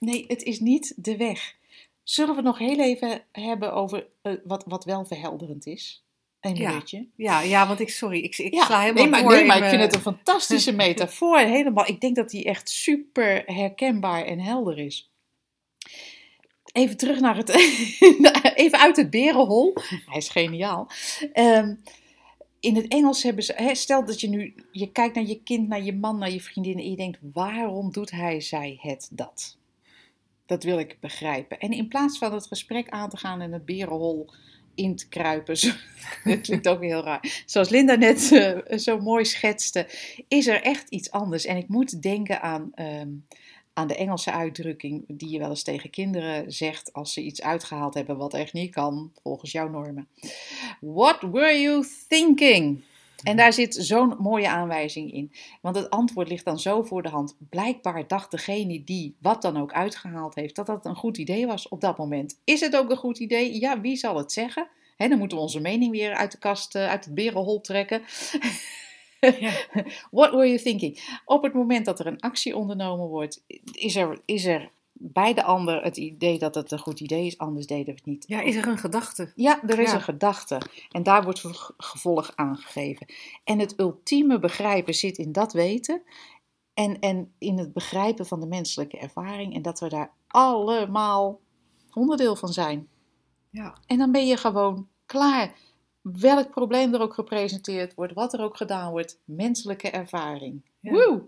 [0.00, 1.54] Nee, het is niet de weg.
[2.02, 6.04] Zullen we het nog heel even hebben over eh, wat, wat wel verhelderend is?
[6.40, 6.68] Een Ja.
[6.68, 7.08] minuutje.
[7.16, 9.56] ja, ja, want ik, sorry, ik, ik Ja, sla helemaal nee, maar, door nee, maar
[9.62, 11.38] ik vind het een fantastische metafoor.
[11.38, 15.10] Helemaal, ik denk dat die echt super herkenbaar en helder is.
[16.72, 17.48] Even terug naar het.
[18.54, 19.72] even uit het berenhol.
[20.06, 20.88] Hij is geniaal.
[21.32, 21.74] Ehm,
[22.60, 23.70] in het Engels hebben ze.
[23.72, 24.54] Stel dat je nu.
[24.72, 26.78] Je kijkt naar je kind, naar je man, naar je vriendin.
[26.78, 29.58] En je denkt: waarom doet hij, zij het dat?
[30.50, 31.58] Dat wil ik begrijpen.
[31.58, 34.30] En in plaats van het gesprek aan te gaan en het berenhol
[34.74, 35.54] in te kruipen.
[36.24, 37.42] Dat klinkt ook heel raar.
[37.46, 39.86] Zoals Linda net eh, zo mooi schetste,
[40.28, 41.44] is er echt iets anders.
[41.44, 43.08] En ik moet denken aan, ehm,
[43.72, 47.94] aan de Engelse uitdrukking die je wel eens tegen kinderen zegt als ze iets uitgehaald
[47.94, 50.08] hebben wat echt niet kan, volgens jouw normen.
[50.80, 52.82] What were you thinking?
[53.22, 55.32] En daar zit zo'n mooie aanwijzing in.
[55.62, 57.36] Want het antwoord ligt dan zo voor de hand.
[57.50, 61.68] Blijkbaar dacht degene die wat dan ook uitgehaald heeft, dat dat een goed idee was
[61.68, 62.40] op dat moment.
[62.44, 63.60] Is het ook een goed idee?
[63.60, 64.68] Ja, wie zal het zeggen?
[64.96, 68.02] Dan moeten we onze mening weer uit de kast, eh, uit het berenhol trekken.
[69.20, 69.52] Ja.
[70.10, 71.20] What were you thinking?
[71.24, 74.70] Op het moment dat er een actie ondernomen wordt, is er, is er
[75.02, 78.06] bij de ander het idee dat het een goed idee is, anders deden we het
[78.06, 78.24] niet.
[78.26, 79.32] Ja, is er een gedachte?
[79.34, 79.94] Ja, er is Ja.
[79.94, 80.60] een gedachte
[80.90, 81.42] en daar wordt
[81.76, 83.06] gevolg aangegeven.
[83.44, 86.02] En het ultieme begrijpen zit in dat weten
[86.74, 91.40] en, en in het begrijpen van de menselijke ervaring en dat we daar allemaal
[91.92, 92.88] onderdeel van zijn.
[93.50, 93.74] Ja.
[93.86, 95.54] En dan ben je gewoon klaar.
[96.02, 100.62] Welk probleem er ook gepresenteerd wordt, wat er ook gedaan wordt, menselijke ervaring.
[100.80, 100.90] Ja.
[100.92, 101.22] Woe!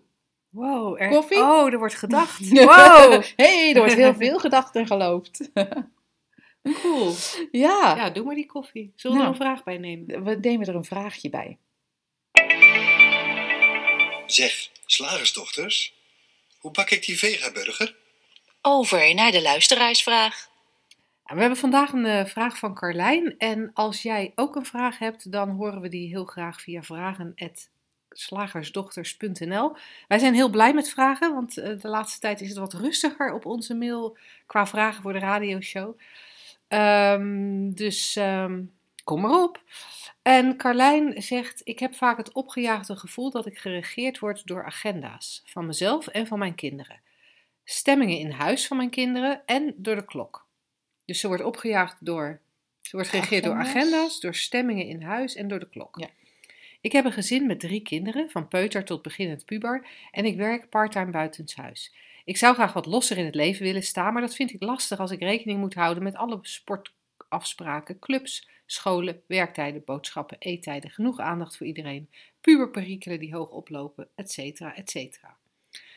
[0.52, 1.00] Wow.
[1.02, 1.38] Er, Koffie?
[1.38, 2.48] Oh, er wordt gedacht.
[2.50, 3.22] Wow.
[3.36, 5.40] hey, er wordt heel veel gedacht en geloofd.
[6.82, 7.14] Cool.
[7.50, 8.92] ja, Ja, doe maar die koffie.
[8.96, 9.34] Zullen we Nou.
[9.34, 10.24] er een vraag bij nemen?
[10.24, 11.58] we nemen er een vraagje bij.
[14.26, 15.94] Zeg, slagersdochters,
[16.58, 17.96] hoe bak ik die vegaburger?
[18.60, 20.48] Over naar de luisteraarsvraag.
[21.24, 23.34] We hebben vandaag een eh, vraag van Carlijn.
[23.38, 26.82] En als jij ook een vraag hebt, dan horen we die heel graag via
[28.12, 29.76] vragen.slagersdochters.nl.
[30.08, 33.32] Wij zijn heel blij met vragen, want eh, de laatste tijd is het wat rustiger
[33.32, 35.98] op onze mail qua vragen voor de radioshow.
[36.68, 38.62] Ehm, dus ehm,
[39.04, 39.62] kom maar op.
[40.22, 45.42] En Carlijn zegt: Ik heb vaak het opgejaagde gevoel dat ik geregeerd word door agenda's
[45.44, 47.00] van mezelf en van mijn kinderen.
[47.64, 50.46] Stemmingen in huis van mijn kinderen en door de klok.
[51.04, 52.40] Dus ze wordt opgejaagd door.
[52.80, 53.76] Ze wordt geregeerd door Agenda's?
[53.76, 55.98] agenda's, door stemmingen in huis en door de klok.
[55.98, 56.08] Ja.
[56.82, 60.68] Ik heb een gezin met drie kinderen, van peuter tot beginnend puber, en ik werk
[60.68, 61.94] parttime buitenshuis.
[62.24, 64.98] Ik zou graag wat losser in het leven willen staan, maar dat vind ik lastig
[64.98, 71.56] als ik rekening moet houden met alle sportafspraken, clubs, scholen, werktijden, boodschappen, eettijden, genoeg aandacht
[71.56, 74.38] voor iedereen, puberperikelen die hoog oplopen, etc.
[74.60, 75.18] etc.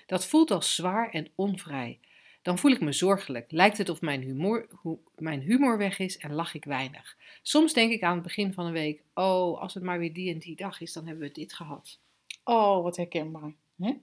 [0.06, 2.00] Dat voelt als zwaar en onvrij.
[2.46, 3.52] Dan voel ik me zorgelijk.
[3.52, 7.18] Lijkt het of mijn humor, hoe, mijn humor weg is en lach ik weinig.
[7.42, 10.34] Soms denk ik aan het begin van een week: oh, als het maar weer die
[10.34, 12.00] en die dag is, dan hebben we dit gehad.
[12.44, 13.54] Oh, wat herkenbaar.
[13.78, 13.94] Hè?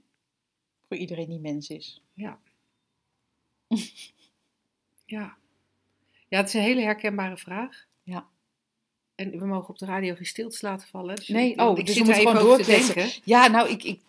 [0.89, 2.01] Voor iedereen die mens is.
[2.15, 2.39] Ja.
[5.05, 5.37] Ja.
[6.29, 7.87] Ja, het is een hele herkenbare vraag.
[8.03, 8.27] Ja.
[9.15, 11.17] En we mogen op de radio geen stiltes laten vallen.
[11.17, 13.11] Dus Nee, ik- oh, ik dus zit er gewoon over te denken.
[13.25, 14.01] Ja, nou, ik, ik,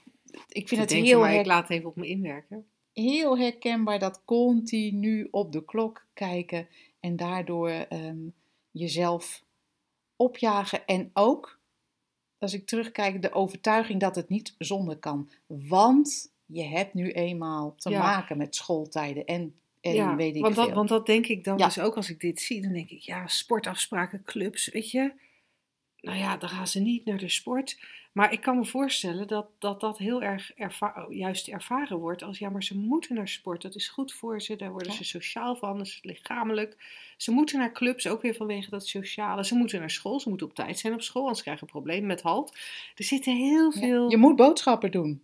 [0.50, 2.66] ik vind het denken, heel, maar ik laat even op me inwerken.
[2.94, 6.68] Heel herkenbaar dat continu op de klok kijken
[7.00, 8.18] en daardoor ehm,
[8.72, 9.44] jezelf
[10.16, 10.86] opjagen.
[10.86, 11.60] En ook,
[12.38, 15.30] als ik terugkijk, de overtuiging dat het niet zonder kan.
[15.48, 18.00] Want je hebt nu eenmaal te Ja.
[18.00, 20.76] maken met schooltijden en, en ja, weet ik want dat, veel.
[20.76, 21.66] want dat denk ik dan Ja.
[21.66, 22.62] dus ook als ik dit zie.
[22.62, 25.14] Dan denk ik, ja, sportafspraken, clubs, weet je.
[26.04, 27.80] Nou ja, dan gaan ze niet naar de sport.
[28.12, 32.40] Maar ik kan me voorstellen dat dat, dat heel erg erva- juist ervaren wordt als
[32.40, 33.62] ja, maar ze moeten naar sport.
[33.62, 34.98] Dat is goed voor ze, daar worden Ja.
[34.98, 36.78] ze sociaal van, dat is lichamelijk.
[37.18, 39.46] Ze moeten naar clubs, ook weer vanwege dat sociale.
[39.46, 41.82] Ze moeten naar school, ze moeten op tijd zijn op school, anders krijgen ze een
[41.82, 42.58] probleem met halt.
[42.96, 45.22] Er zitten heel Ja, veel Je moet boodschappen doen.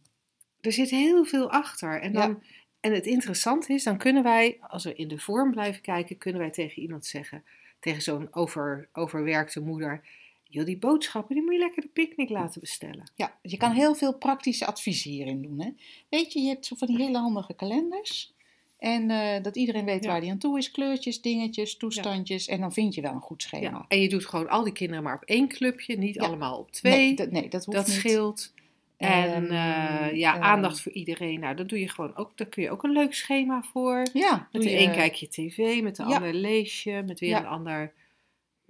[0.61, 2.01] er zit heel veel achter.
[2.01, 2.19] En, Ja.
[2.27, 2.43] dan,
[2.79, 6.41] en het interessante is, dan kunnen wij, als we in de vorm blijven kijken, kunnen
[6.41, 7.43] wij tegen iemand zeggen,
[7.79, 10.01] tegen zo'n over, overwerkte moeder,
[10.49, 13.12] joh, die boodschappen, die moet je lekker de picknick laten bestellen.
[13.15, 15.59] Ja, je kan heel veel praktische adviezen hierin doen.
[15.62, 15.69] Hè?
[16.09, 18.33] Weet je, je hebt zo van die hele handige kalenders.
[18.77, 20.09] En eh, dat iedereen weet Ja.
[20.09, 20.71] waar die aan toe is.
[20.71, 22.47] Kleurtjes, dingetjes, toestandjes.
[22.47, 23.69] En dan vind je wel een goed schema.
[23.69, 23.85] Ja.
[23.88, 26.93] En je doet gewoon al die kinderen maar op één clubje, niet allemaal op twee.
[26.93, 27.95] Nee, dat, nee, dat hoeft dat niet.
[27.95, 28.53] scheelt.
[28.97, 31.39] En eh, ja, ehm, aandacht voor iedereen.
[31.39, 34.07] Nou, dan doe je gewoon ook, daar kun je ook een leuk schema voor.
[34.13, 37.35] Ja, Met de je- een kijk je tv, met de ander lees je, met weer
[37.38, 37.93] een ander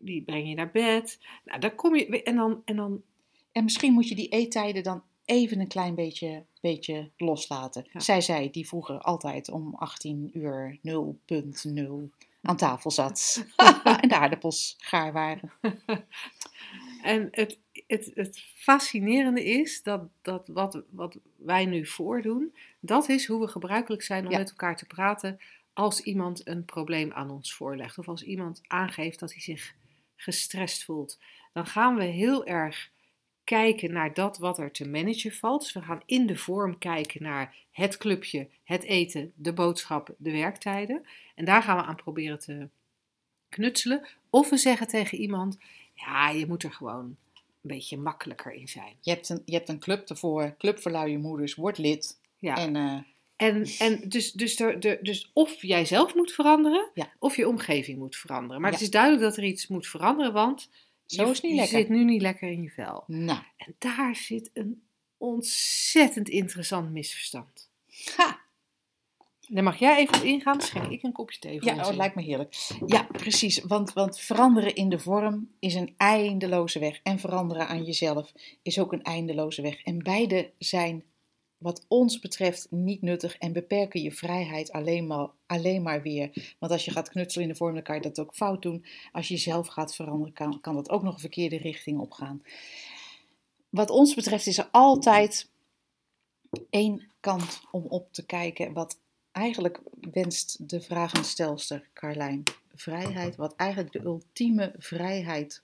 [0.01, 1.19] die breng je naar bed.
[1.45, 3.03] Nou, dan kom je en dan en dan
[3.51, 7.87] En misschien moet je die eettijden dan even een klein beetje, beetje loslaten.
[7.91, 7.99] Ja.
[7.99, 13.45] Zij zei die vroeger altijd om 18 uur 0.0 aan tafel zat.
[14.01, 15.51] en de aardappels gaar waren.
[17.03, 23.25] En het, het, het fascinerende is dat, dat wat, wat wij nu voordoen, dat is
[23.27, 24.37] hoe we gebruikelijk zijn om Ja.
[24.37, 25.39] met elkaar te praten
[25.73, 27.97] als iemand een probleem aan ons voorlegt.
[27.97, 29.75] Of als iemand aangeeft dat hij zich
[30.21, 31.19] gestrest voelt.
[31.53, 32.89] Dan gaan we heel erg
[33.43, 35.61] kijken naar dat wat er te managen valt.
[35.61, 40.31] Dus we gaan in de vorm kijken naar het clubje, het eten, de boodschap, de
[40.31, 41.05] werktijden.
[41.35, 42.67] En daar gaan we aan proberen te
[43.49, 44.07] knutselen.
[44.29, 45.57] Of we zeggen tegen iemand,
[45.93, 47.17] ja, je moet er gewoon een
[47.61, 48.95] beetje makkelijker in zijn.
[49.01, 50.55] Je hebt een, je hebt een club ervoor.
[50.57, 51.55] Club voor luie moeders.
[51.55, 52.19] Word lid.
[52.39, 52.57] Ja.
[52.57, 52.97] En eh,
[53.39, 54.55] En, en dus, dus,
[55.01, 57.09] dus of jij zelf moet veranderen, Ja.
[57.19, 58.61] of je omgeving moet veranderen.
[58.61, 58.75] Maar Ja.
[58.75, 60.69] het is duidelijk dat er iets moet veranderen, want
[61.05, 61.77] Zo je, is het niet je lekker.
[61.79, 63.03] zit nu niet lekker in je vel.
[63.07, 64.81] nou, En daar zit een
[65.17, 67.69] ontzettend interessant misverstand.
[68.15, 68.39] ha.
[69.47, 72.15] Daar mag jij even op ingaan, schenk ik een kopje thee voor Ja, oh, lijkt
[72.15, 72.55] me heerlijk.
[72.85, 73.59] Ja, precies.
[73.63, 76.99] Want, want veranderen in de vorm is een eindeloze weg.
[77.03, 79.83] En veranderen aan jezelf is ook een eindeloze weg.
[79.83, 81.03] En beide zijn,
[81.59, 86.55] wat ons betreft, niet nuttig en beperken je vrijheid alleen maar, alleen maar weer.
[86.59, 88.85] Want als je gaat knutselen in de vorm, dan kan je dat ook fout doen.
[89.11, 92.43] Als je zelf gaat veranderen, kan, kan dat ook nog een verkeerde richting opgaan.
[93.69, 95.49] Wat ons betreft is er altijd
[96.69, 98.73] één kant om op te kijken.
[98.73, 98.99] Wat
[99.31, 99.79] eigenlijk
[100.11, 102.43] wenst de vragenstelster Carlijn
[102.73, 105.61] vrijheid, wat eigenlijk de ultieme vrijheid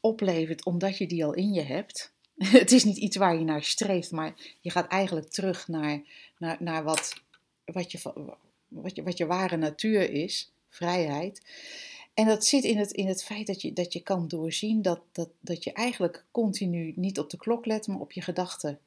[0.00, 2.11] oplevert, omdat je die al in je hebt.
[2.60, 6.02] Het is niet iets waar je naar streeft, maar je gaat eigenlijk terug naar,
[6.38, 7.14] naar, naar wat,
[7.64, 7.98] wat, je,
[8.68, 11.42] wat, je, wat je ware natuur is, vrijheid.
[12.14, 15.00] En dat zit in het, in het feit dat je, dat je kan doorzien dat,
[15.12, 18.78] dat, dat je eigenlijk continu niet op de klok let, maar op je gedachten.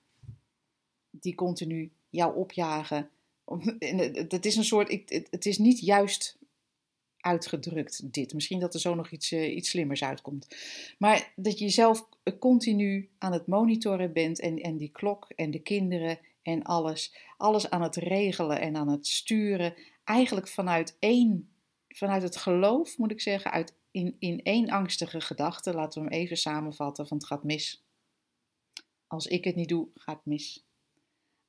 [1.09, 3.09] Die continu jou opjagen.
[4.19, 4.89] Het is een soort,
[5.29, 6.37] het is niet juist
[7.25, 8.33] uitgedrukt dit.
[8.33, 10.47] Misschien dat er zo nog iets, eh, iets slimmers uitkomt.
[10.97, 12.07] Maar dat je jezelf
[12.39, 17.69] continu aan het monitoren bent en, en die klok en de kinderen en alles, alles
[17.69, 19.73] aan het regelen en aan het sturen.
[20.03, 21.49] Eigenlijk vanuit één,
[21.87, 25.73] vanuit het geloof moet ik zeggen, uit in, in één angstige gedachte.
[25.73, 27.83] Laten we hem even samenvatten, van het gaat mis.
[29.07, 30.65] Als ik het niet doe, gaat het mis.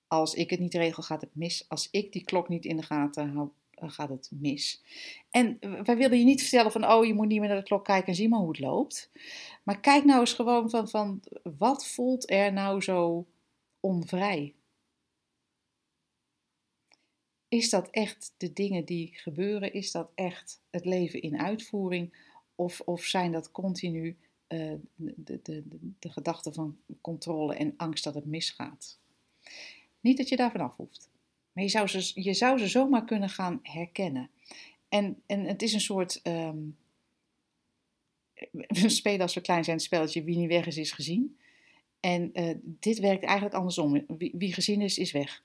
[0.07, 1.69] Als ik het niet regel, gaat het mis.
[1.69, 4.83] Als ik die klok niet in de gaten hou, gaat het mis.
[5.31, 7.85] En wij willen je niet vertellen van, oh, je moet niet meer naar de klok
[7.85, 9.11] kijken en zie maar hoe het loopt.
[9.63, 11.23] Maar kijk nou eens gewoon van, van
[11.59, 13.27] wat voelt er nou zo
[13.81, 14.55] onvrij?
[17.49, 19.73] Is dat echt de dingen die gebeuren?
[19.73, 22.35] Is dat echt het leven in uitvoering?
[22.55, 25.63] Of, of zijn dat continu eh, de, de,
[25.99, 28.99] de, gedachten van controle en angst dat het misgaat?
[30.01, 31.09] Niet dat je daar vanaf hoeft.
[31.57, 34.31] Maar je zou ze, je zou ze zomaar kunnen gaan herkennen.
[34.89, 36.23] En, en het is een soort.
[36.23, 36.59] ehm,
[38.83, 41.39] we spelen als we klein zijn het spelletje Wie niet weg is, is gezien.
[42.01, 44.05] En eh, dit werkt eigenlijk andersom.
[44.17, 45.45] Wie, gezien is, is weg.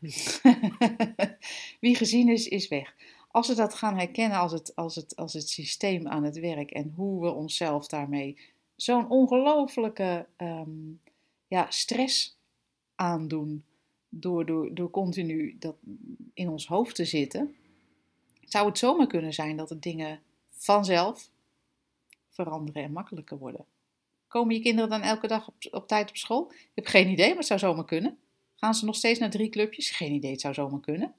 [1.80, 2.96] Wie gezien is, is weg.
[3.30, 6.70] Als we dat gaan herkennen als het, als, het, als het systeem aan het werk
[6.70, 8.38] en hoe we onszelf daarmee
[8.76, 10.92] zo'n ongelofelijke ehm,
[11.46, 12.38] ja, stress
[12.94, 13.64] aandoen
[14.14, 15.76] door, door, door continu dat
[16.34, 17.54] in ons hoofd te zitten,
[18.44, 20.20] zou het zomaar kunnen zijn dat de dingen
[20.50, 21.30] vanzelf
[22.28, 23.64] veranderen en makkelijker worden.
[24.28, 26.50] Komen je kinderen dan elke dag op, tijd op school?
[26.50, 28.18] Ik heb geen idee, maar het zou zomaar kunnen.
[28.54, 29.90] Gaan ze nog steeds naar drie clubjes?
[29.90, 31.14] Geen idee, het zou zomaar kunnen.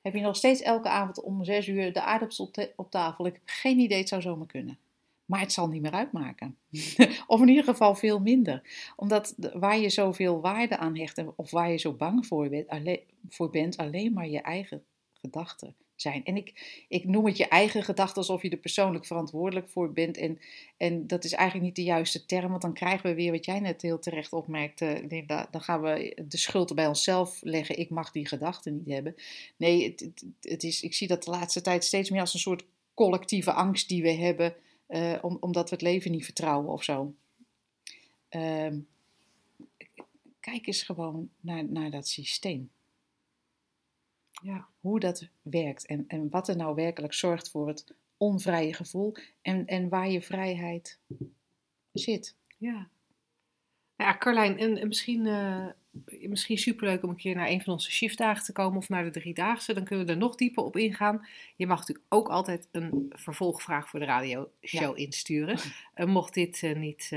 [0.00, 3.26] Heb je nog steeds elke avond om zes uur de aardappels op, op tafel?
[3.26, 4.78] Ik heb geen idee, het zou zomaar kunnen.
[5.24, 6.56] Maar het zal niet meer uitmaken.
[7.26, 8.62] of in ieder geval veel minder.
[8.96, 13.00] Omdat waar je zoveel waarde aan hecht of waar je zo bang voor bent, alleen,
[13.28, 16.24] voor bent, alleen maar je eigen gedachten zijn.
[16.24, 20.16] En ik, ik noem het je eigen gedachten alsof je er persoonlijk verantwoordelijk voor bent.
[20.16, 20.38] En,
[20.76, 23.60] en dat is eigenlijk niet de juiste term, want dan krijgen we weer wat jij
[23.60, 25.48] net heel terecht opmerkte, Linda.
[25.50, 27.78] Dan gaan we de schuld bij onszelf leggen.
[27.78, 29.14] Ik mag die gedachten niet hebben.
[29.56, 32.64] Nee, het, het is, ik zie dat de laatste tijd steeds meer als een soort
[32.94, 34.54] collectieve angst die we hebben,
[34.88, 37.14] uh, om, omdat we het leven niet vertrouwen of zo.
[38.30, 38.72] Uh,
[40.40, 42.70] kijk eens gewoon naar, naar dat systeem.
[44.42, 49.16] Ja, hoe dat werkt en, en wat er nou werkelijk zorgt voor het onvrije gevoel
[49.42, 50.98] en, en waar je vrijheid
[51.92, 52.34] zit.
[52.58, 52.88] Ja.
[53.96, 55.68] Ja, Carlijn, en, en misschien, uh,
[56.28, 59.20] misschien superleuk om een keer naar een van onze shiftdagen te komen of naar de
[59.20, 59.74] driedaagse.
[59.74, 61.26] Dan kunnen we er nog dieper op ingaan.
[61.56, 65.04] Je mag natuurlijk ook altijd een vervolgvraag voor de radioshow ja.
[65.04, 65.58] insturen.
[65.96, 67.08] Uh, mocht, dit, uh, niet,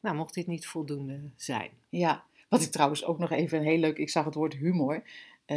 [0.00, 1.70] nou, mocht dit niet voldoende zijn.
[1.88, 5.02] Ja, wat ik trouwens ook nog even heel leuk, ik zag het woord humor.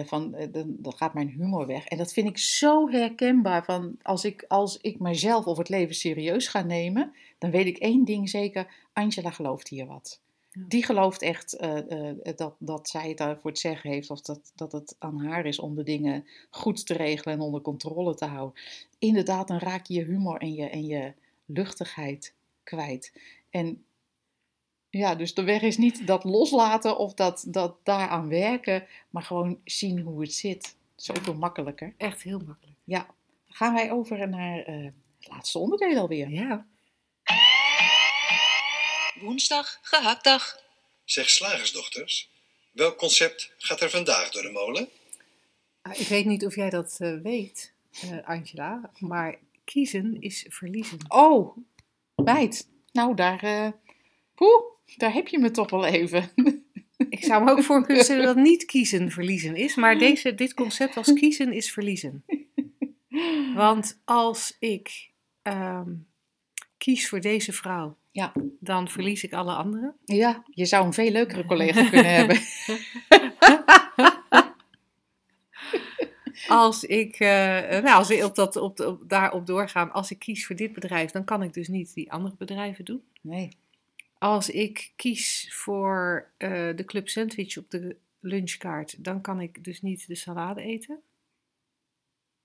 [0.06, 1.86] Van, dan, dan, gaat mijn humor weg.
[1.86, 3.66] En dat vind ik zo herkenbaar.
[3.66, 7.78] Van als, ik, als ik mezelf of het leven serieus ga nemen, dan weet ik
[7.78, 10.22] één ding zeker: Angela gelooft hier wat.
[10.60, 14.72] Die gelooft echt uh, dat, dat zij het daarvoor het zeggen heeft, of dat, dat
[14.72, 18.62] het aan haar is om de dingen goed te regelen en onder controle te houden.
[19.00, 21.14] Inderdaad, dan raak je je humor en je, en je
[21.46, 22.34] luchtigheid
[22.64, 23.14] kwijt.
[23.50, 23.84] En
[24.90, 29.60] ja, dus de weg is niet dat loslaten of dat, dat daaraan werken, maar gewoon
[29.64, 30.76] zien hoe het zit.
[30.96, 31.94] Zoveel makkelijker.
[31.98, 32.78] Echt heel makkelijk.
[32.84, 33.08] Ja.
[33.48, 34.86] Gaan wij over naar uh,
[35.20, 36.30] het laatste onderdeel alweer.
[36.30, 36.66] Ja.
[39.22, 40.60] Woensdag, gehaktdag.
[41.06, 42.30] Zeg slagersdochters,
[42.72, 44.90] welk concept gaat er vandaag door de molen?
[45.84, 47.74] Uh, ik weet niet of jij dat uh, weet,
[48.24, 50.98] Angela, maar kiezen is verliezen.
[51.08, 51.58] Oh,
[52.16, 52.68] meid.
[52.92, 53.74] Nou, daar...
[54.36, 54.64] Poeh,
[54.98, 56.32] daar heb je me toch wel even.
[57.10, 60.54] Ik zou me ook voor kunnen stellen dat niet kiezen verliezen is, maar deze, dit
[60.54, 62.26] concept als kiezen is verliezen.
[63.56, 65.10] Want als ik
[65.44, 66.08] um,
[66.78, 68.32] kies voor deze vrouw, ja.
[68.60, 69.96] dan verlies ik alle anderen.
[70.06, 72.40] Ja, je zou een veel leukere collega kunnen hebben.
[76.48, 77.28] Als ik, uh,
[77.70, 81.12] nou, als we op dat, op, op, daarop doorgaan, als ik kies voor dit bedrijf,
[81.12, 83.04] dan kan ik dus niet die andere bedrijven doen.
[83.22, 83.50] Nee
[84.22, 89.82] als ik kies voor uh, de club sandwich op de lunchkaart, dan kan ik dus
[89.82, 91.00] niet de salade eten.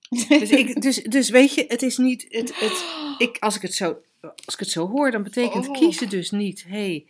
[0.27, 2.25] dus, ik, dus, dus weet je, het is niet.
[2.29, 2.85] Het, het,
[3.17, 5.73] ik, als, ik het zo, als ik het zo hoor, dan betekent oh.
[5.73, 6.63] kiezen dus niet.
[6.63, 7.07] Hé, hey,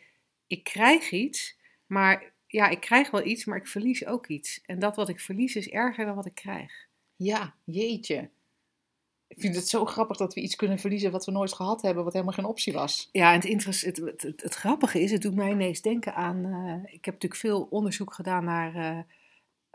[0.48, 4.62] ik krijg iets, maar ja, ik krijg wel iets, maar ik verlies ook iets.
[4.66, 6.88] En dat wat ik verlies is erger dan wat ik krijg.
[7.16, 8.30] Ja, jeetje.
[9.28, 12.04] Ik vind het zo grappig dat we iets kunnen verliezen wat we nooit gehad hebben,
[12.04, 13.10] wat helemaal geen optie was.
[13.12, 16.46] Ja, en het, het, het, het, het grappige is, het doet mij ineens denken aan.
[16.46, 19.00] Uh, ik heb natuurlijk veel onderzoek gedaan naar uh,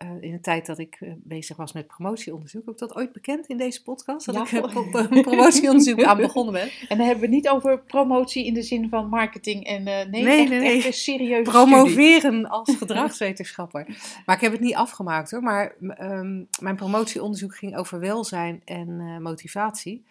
[0.03, 2.65] uh, in de tijd dat ik bezig was met promotieonderzoek.
[2.65, 4.27] Heb ik dat ooit bekend in deze podcast?
[4.27, 6.71] Dat ja, ik op een promotieonderzoek aan begonnen ben.
[6.89, 10.07] En dan hebben we het niet over promotie in de zin van marketing en nee,
[10.07, 10.77] nee, echt, nee, nee.
[10.77, 12.47] echt een serieuze Promoveren studie.
[12.47, 13.87] als gedragswetenschapper.
[14.27, 15.43] maar ik heb het niet afgemaakt hoor.
[15.43, 20.05] Maar um, mijn promotieonderzoek ging over welzijn en motivatie.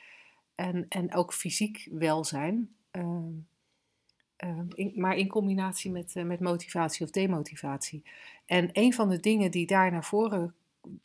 [0.56, 2.69] En, en ook fysiek welzijn.
[2.91, 3.47] Um,
[4.73, 8.04] in, maar in combinatie met, uh, met motivatie of demotivatie.
[8.45, 10.54] En een van de dingen die daar naar voren,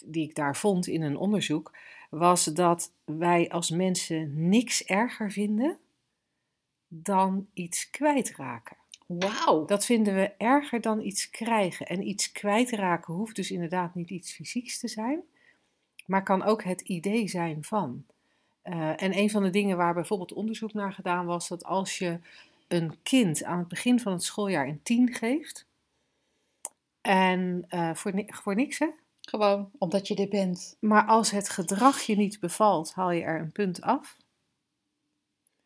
[0.05, 1.73] die ik daar vond in een onderzoek,
[2.11, 5.79] was dat wij als mensen niks erger vinden
[6.89, 8.77] dan iets kwijtraken.
[9.07, 9.65] Wauw.
[9.65, 11.87] Dat vinden we erger dan iets krijgen.
[11.87, 15.21] En iets kwijtraken hoeft dus inderdaad niet iets fysieks te zijn,
[16.07, 18.05] maar kan ook het idee zijn van.
[18.65, 22.19] Uh, en een van de dingen waar bijvoorbeeld onderzoek naar gedaan was, dat als je
[22.69, 25.67] een kind aan het begin van het schooljaar een 10 geeft,
[27.07, 28.89] en uh, voor, ni voor niks hè?
[29.21, 30.77] Gewoon, omdat je er bent.
[30.81, 34.17] Maar als het gedrag je niet bevalt, haal je er een punt af.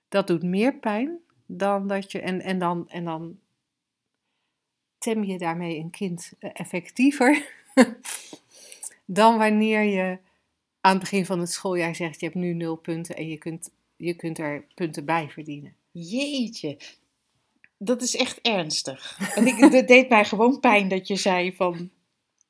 [0.09, 2.21] Dat doet meer pijn dan dat je.
[2.21, 3.39] En, en, dan, en dan
[4.99, 7.55] tem je daarmee een kind eh, effectiever
[9.05, 10.19] dan wanneer je
[10.81, 13.71] aan het begin van het schooljaar zegt: je hebt nu nul punten en je kunt,
[13.97, 15.77] je kunt er punten bij verdienen.
[15.91, 16.79] Jeetje,
[17.79, 19.19] dat is echt ernstig.
[19.35, 21.91] En ik, het deed mij gewoon pijn dat je zei van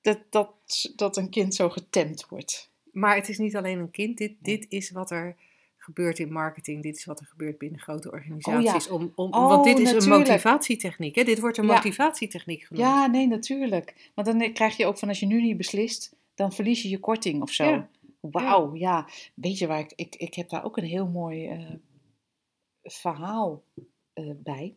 [0.01, 0.53] dat, dat,
[0.97, 2.71] dat een kind zo getemd wordt.
[2.93, 5.37] Maar het is niet alleen een kind, dit, dit is wat er
[5.77, 8.89] gebeurt in marketing, dit is wat er gebeurt binnen grote organisaties.
[8.89, 10.13] om, om, Oh, want dit is natuurlijk.
[10.13, 11.15] een motivatietechniek.
[11.15, 11.23] Hè?
[11.25, 11.75] Dit wordt een Ja.
[11.75, 12.87] motivatietechniek genoemd.
[12.87, 14.11] Ja, nee, natuurlijk.
[14.15, 16.99] Want dan krijg je ook van als je nu niet beslist, dan verlies je je
[16.99, 17.65] korting of zo.
[17.65, 17.89] Ja.
[18.21, 19.09] Wauw, ja.
[19.35, 21.59] Weet je waar ik, ik, ik heb daar ook een heel mooi eh,
[22.93, 23.63] verhaal
[24.13, 24.75] eh, bij.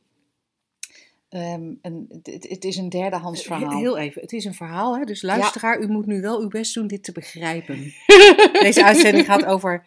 [1.29, 3.69] Ehm, een, het, het is een derdehands verhaal.
[3.69, 5.05] Heel, heel even, het is een verhaal, hè?
[5.05, 7.93] dus luisteraar, u moet nu wel uw best doen dit te begrijpen.
[8.59, 9.85] Deze uitzending gaat over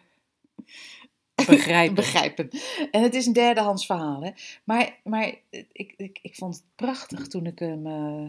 [1.45, 1.95] begrijpen.
[1.95, 2.49] begrijpen.
[2.91, 4.23] En het is een derdehands verhaal.
[4.23, 4.31] Hè?
[4.63, 5.33] Maar, maar
[5.71, 8.27] ik, ik, ik vond het prachtig toen ik, hem, eh,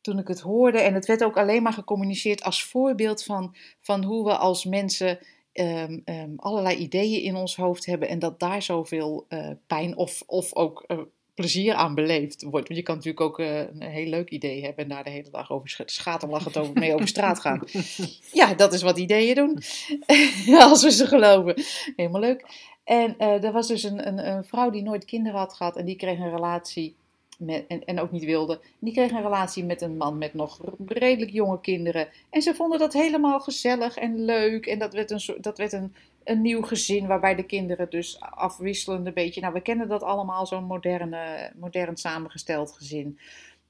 [0.00, 0.78] toen ik het hoorde.
[0.78, 5.18] En het werd ook alleen maar gecommuniceerd als voorbeeld van, van hoe we als mensen
[5.52, 8.08] ehm, ehm, allerlei ideeën in ons hoofd hebben.
[8.08, 10.98] En dat daar zoveel eh, pijn of, of ook eh,
[11.34, 12.66] plezier aan beleefd wordt.
[12.68, 15.30] Want je kan natuurlijk ook eh, een heel leuk idee hebben en daar de hele
[15.30, 17.62] dag over sch- schaterlachend over, mee over straat gaan.
[18.32, 19.58] Ja, dat is wat ideeën doen.
[20.60, 21.54] Als we ze geloven.
[21.96, 22.44] Helemaal leuk.
[22.84, 25.76] En er was dus een, een, een vrouw die nooit kinderen had gehad.
[25.76, 26.96] En die kreeg een relatie.
[27.38, 28.60] Met, en, ook niet wilde.
[28.78, 32.08] Die kreeg een relatie met een man met nog redelijk jonge kinderen.
[32.30, 34.66] En ze vonden dat helemaal gezellig en leuk.
[34.66, 39.06] En dat werd een, dat werd een, een nieuw gezin waarbij de kinderen dus afwisselend
[39.06, 39.40] een beetje.
[39.40, 43.18] Nou, we kennen dat allemaal, zo'n moderne, modern samengesteld gezin.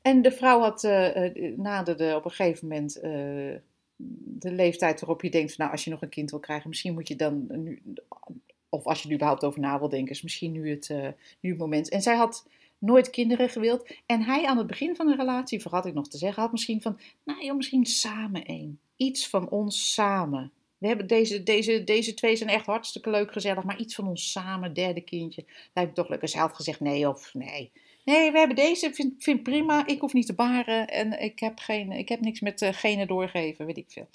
[0.02, 3.10] En de vrouw had, eh, naderde op een gegeven moment eh,
[4.24, 7.08] de leeftijd waarop je denkt: Nou, als je nog een kind wil krijgen, misschien moet
[7.08, 7.82] je dan nu.
[8.68, 10.88] Of als je er überhaupt over na wil denken, is misschien nu het,
[11.40, 11.88] nu het moment.
[11.88, 12.46] En zij had
[12.78, 13.90] nooit kinderen gewild.
[14.06, 16.82] En hij aan het begin van de relatie, vergat ik nog te zeggen, had misschien
[16.82, 18.80] van: Nou, joh, misschien samen één.
[18.96, 20.52] Iets van ons samen.
[20.78, 24.32] We hebben deze, deze, deze twee zijn echt hartstikke leuk, gezellig, maar iets van ons
[24.32, 26.22] samen, derde kindje, lijkt me toch leuk.
[26.22, 27.72] En had gezegd: Nee, of nee.
[28.04, 29.86] Nee, we hebben deze, vind, vind prima.
[29.86, 33.06] Ik hoef niet te baren en ik heb, geen, ik heb niks met eh, genen
[33.06, 34.08] doorgeven, weet ik veel.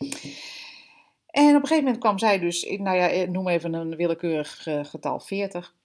[1.28, 4.68] En op een gegeven moment kwam zij dus, nou ja, eh, noem even een willekeurig
[4.68, 5.76] eh, getal, 40.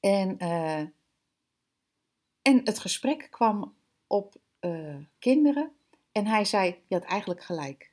[0.00, 0.36] En,
[2.44, 3.74] en het gesprek kwam
[4.06, 5.72] op eh, kinderen.
[6.12, 7.90] En hij zei, je had eigenlijk gelijk.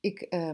[0.00, 0.50] Ik, eh,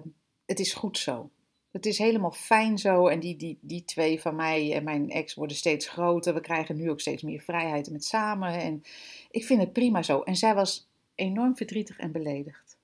[0.46, 1.30] het is goed zo.
[1.70, 3.06] Het is helemaal fijn zo.
[3.06, 6.34] En die, die, die twee van mij en mijn ex worden steeds groter.
[6.34, 8.60] We krijgen nu ook steeds meer vrijheid met samen.
[8.60, 8.82] En
[9.30, 10.20] ik vind het prima zo.
[10.20, 12.76] En zij was enorm verdrietig en beledigd.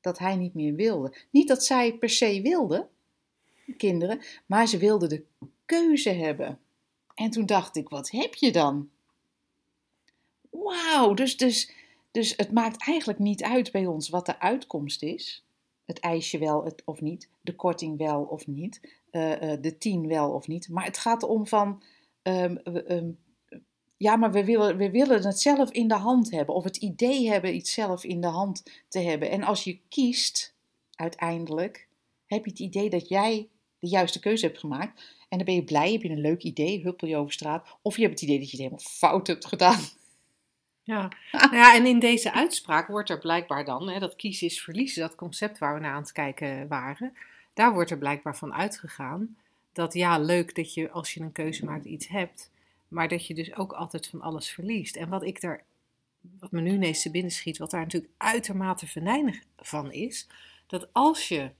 [0.00, 1.14] Dat hij niet meer wilde.
[1.30, 2.88] Niet dat zij per se wilde,
[3.76, 5.24] kinderen, maar ze wilde de
[5.66, 6.58] keuze hebben.
[7.14, 8.90] En toen dacht ik, wat heb je dan?
[10.52, 11.72] Wauw, dus, dus,
[12.10, 15.44] dus het maakt eigenlijk niet uit bij ons wat de uitkomst is.
[15.84, 18.80] Het ijsje wel het, of niet, de korting wel of niet,
[19.10, 20.68] eh, eh, de tien wel of niet.
[20.68, 21.82] Maar het gaat om van,
[22.22, 23.10] ehm, ehm,
[23.96, 26.54] ja, maar we willen, we willen het zelf in de hand hebben.
[26.54, 29.30] Of het idee hebben iets zelf in de hand te hebben.
[29.30, 30.54] En als je kiest,
[30.94, 31.88] uiteindelijk,
[32.26, 33.48] heb je het idee dat jij
[33.78, 35.02] de juiste keuze hebt gemaakt.
[35.28, 37.76] En dan ben je blij, heb je een leuk idee, huppel je over straat.
[37.82, 39.80] Of je hebt het idee dat je het helemaal fout hebt gedaan.
[40.84, 41.08] Ja.
[41.32, 45.02] Nou ja, en in deze uitspraak wordt er blijkbaar dan, hè, dat kiezen is verliezen,
[45.02, 47.16] dat concept waar we naar aan het kijken waren,
[47.54, 49.36] daar wordt er blijkbaar van uitgegaan
[49.72, 52.50] dat ja, leuk dat je als je een keuze maakt iets hebt,
[52.88, 54.96] maar dat je dus ook altijd van alles verliest.
[54.96, 55.62] En wat ik er,
[56.38, 60.26] wat me nu ineens te binnen schiet, wat daar natuurlijk uitermate venijnig van is,
[60.66, 61.50] dat als je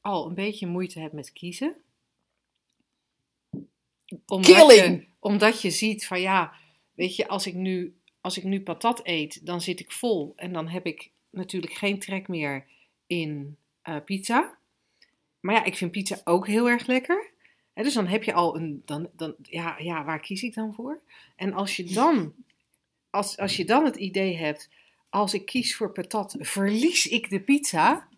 [0.00, 1.76] al een beetje moeite hebt met kiezen,
[4.26, 5.00] omdat Killing!
[5.00, 6.52] Je, omdat je ziet van ja,
[6.94, 7.94] weet je, als ik nu
[8.24, 11.98] als ik nu patat eet, dan zit ik vol en dan heb ik natuurlijk geen
[11.98, 12.66] trek meer
[13.06, 14.58] in eh, pizza.
[15.40, 17.30] Maar ja, ik vind pizza ook heel erg lekker.
[17.74, 21.00] Dus dan heb je al een, dan, dan, ja, ja, waar kies ik dan voor?
[21.36, 22.34] En als je dan,
[23.10, 24.68] als, als je dan het idee hebt,
[25.08, 28.08] als ik kies voor patat, verlies ik de pizza.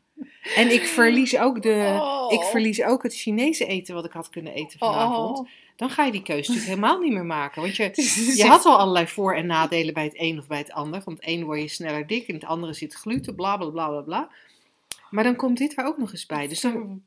[0.56, 2.32] En ik verlies ook, de, Oh.
[2.32, 5.38] ik verlies ook het Chinese eten wat ik had kunnen eten vanavond.
[5.38, 5.48] Oh.
[5.76, 7.62] Dan ga je die keuze natuurlijk helemaal niet meer maken.
[7.62, 7.90] Want je,
[8.42, 11.02] je had al allerlei voor- en nadelen bij het een of bij het ander.
[11.02, 13.88] Van het een word je sneller dik en het andere zit gluten, bla bla bla
[13.88, 14.30] bla bla.
[15.10, 16.48] Maar dan komt dit er ook nog eens bij.
[16.48, 17.02] Dus dan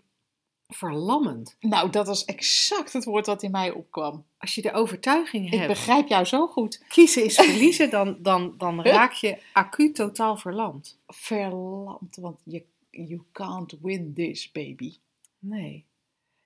[0.68, 1.56] verlammend.
[1.60, 4.24] Nou, dat was exact het woord wat in mij opkwam.
[4.38, 6.84] Als je de overtuiging Ik hebt, begrijp jou zo goed.
[6.88, 10.98] kiezen is verliezen, dan, dan, dan raak je acuut totaal verlamd.
[11.08, 14.94] Verlamd, want je, you can't win this, baby.
[15.40, 15.86] Nee.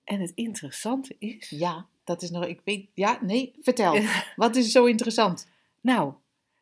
[0.04, 4.00] En het interessante is, Ja, dat is nog, ik weet, ja, nee, vertel.
[4.36, 5.48] Wat is zo interessant?
[5.82, 6.14] nou,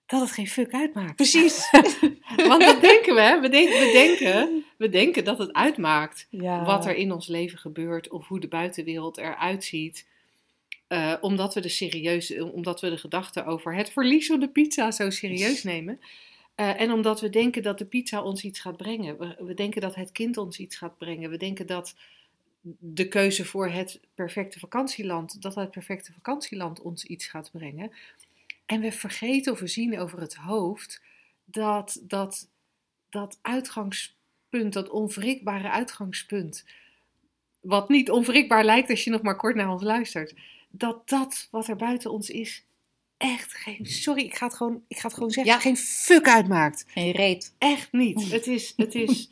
[0.06, 1.16] dat het geen fuck uitmaakt.
[1.16, 1.70] Precies.
[2.50, 3.40] Want dat denken we, hè?
[3.40, 6.66] We, denken, we, denken, we denken dat het uitmaakt Ja.
[6.66, 10.06] wat er in ons leven gebeurt of hoe de buitenwereld eruit ziet.
[10.88, 14.92] Eh, omdat we de serieus, omdat we de gedachte over het verlies van de pizza
[14.92, 16.00] zo serieus nemen.
[16.62, 19.18] Eh, en omdat we denken dat de pizza ons iets gaat brengen.
[19.46, 21.30] We, denken dat het kind ons iets gaat brengen.
[21.30, 21.96] We denken dat
[22.80, 27.92] de keuze voor het perfecte vakantieland, dat het perfecte vakantieland ons iets gaat brengen.
[28.66, 31.02] En we vergeten of we zien over het hoofd
[31.46, 32.50] dat dat,
[33.10, 36.66] dat uitgangspunt, dat onwrikbare uitgangspunt,
[37.62, 40.34] wat niet onwrikbaar lijkt als je nog maar kort naar ons luistert,
[40.70, 42.66] dat dat wat er buiten ons is,
[43.22, 45.60] echt geen, sorry, ik ga het gewoon, ik ga het gewoon zeggen, Ja.
[45.60, 46.84] geen fuck uitmaakt.
[46.88, 47.56] Geen reet.
[47.58, 48.30] Echt niet.
[48.32, 49.30] Het is, het is.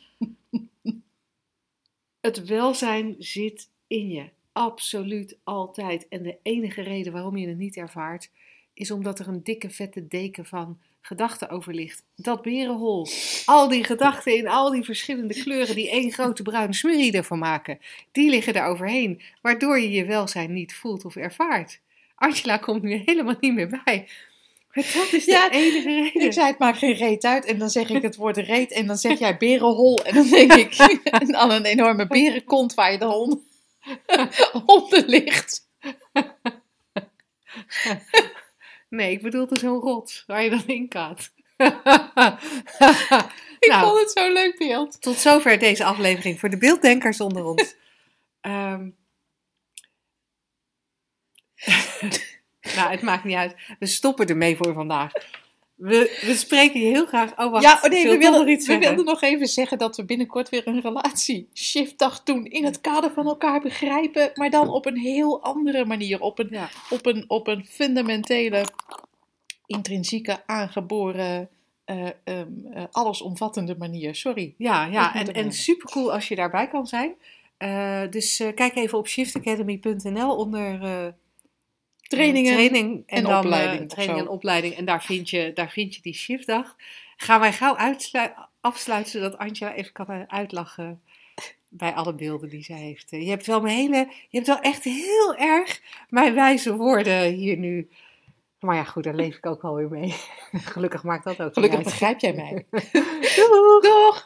[2.20, 4.28] Het welzijn zit in je.
[4.52, 6.08] Absoluut altijd.
[6.08, 8.30] En de enige reden waarom je het niet ervaart,
[8.74, 12.04] is omdat er een dikke vette deken van gedachten over ligt.
[12.16, 13.06] Dat berenhol.
[13.44, 17.78] Al die gedachten in al die verschillende kleuren die één grote bruine smurrie ervan maken,
[18.12, 21.80] die liggen daar overheen, waardoor je je welzijn niet voelt of ervaart.
[22.20, 24.08] Angela komt nu helemaal niet meer bij.
[24.72, 26.22] Maar dat is de Ja, enige reden.
[26.22, 27.44] Ik zei, het maakt geen reet uit.
[27.44, 28.72] En dan zeg ik het woord reet.
[28.72, 29.98] En dan zeg jij berenhol.
[30.04, 30.76] En dan denk ik
[31.32, 33.40] dan een enorme berenkont waar je de hond
[34.66, 35.68] onder ligt.
[38.88, 41.30] Nee, ik bedoelde zo'n rots waar je dan in gaat.
[43.60, 43.86] Ik Nou.
[43.86, 45.02] vond het zo'n leuk beeld.
[45.02, 47.74] Tot zover deze aflevering voor de beelddenkers onder ons.
[48.40, 48.88] Ehm.
[52.76, 53.54] nou, het maakt niet uit.
[53.78, 55.12] We stoppen ermee voor vandaag.
[55.80, 57.38] We, we spreken je heel graag.
[57.38, 57.64] Oh, wacht.
[57.64, 60.48] ja, oh nee, we wilden, nog iets we wilden nog even zeggen dat we binnenkort
[60.48, 62.44] weer een relatie shiftdag doen.
[62.44, 64.30] In het kader van elkaar begrijpen.
[64.34, 66.20] Maar dan op een heel andere manier.
[66.20, 66.68] Op een, Ja.
[66.90, 68.64] op een, op een fundamentele,
[69.66, 71.48] intrinsieke, aangeboren,
[71.84, 72.46] ehm, eh,
[72.90, 74.14] allesomvattende manier.
[74.14, 74.54] Sorry.
[74.58, 75.52] Ja, ja en, en wel.
[75.52, 77.14] super cool als je daarbij kan zijn.
[77.56, 81.14] Eh, dus kijk even op shiftacademy.nl onder
[82.10, 82.52] Trainingen.
[82.52, 84.74] training en, en dan, opleiding eh, of training en opleiding.
[84.74, 86.76] En daar vind je, daar vind je die shiftdag.
[87.16, 87.76] Gaan wij gauw
[88.60, 91.00] afsluiten, zodat Antje even kan eh, uitlachen
[91.68, 93.10] bij alle beelden die zij heeft.
[93.10, 97.56] Je hebt wel mijn hele, je hebt wel echt heel erg mijn wijze woorden hier
[97.56, 97.88] nu.
[98.60, 100.14] Maar ja, goed, daar leef ik ook wel weer mee.
[100.72, 102.66] Gelukkig maakt dat ook Gelukkig begrijp jij mij.
[103.36, 103.80] Doeg!
[103.80, 104.22] Doeg!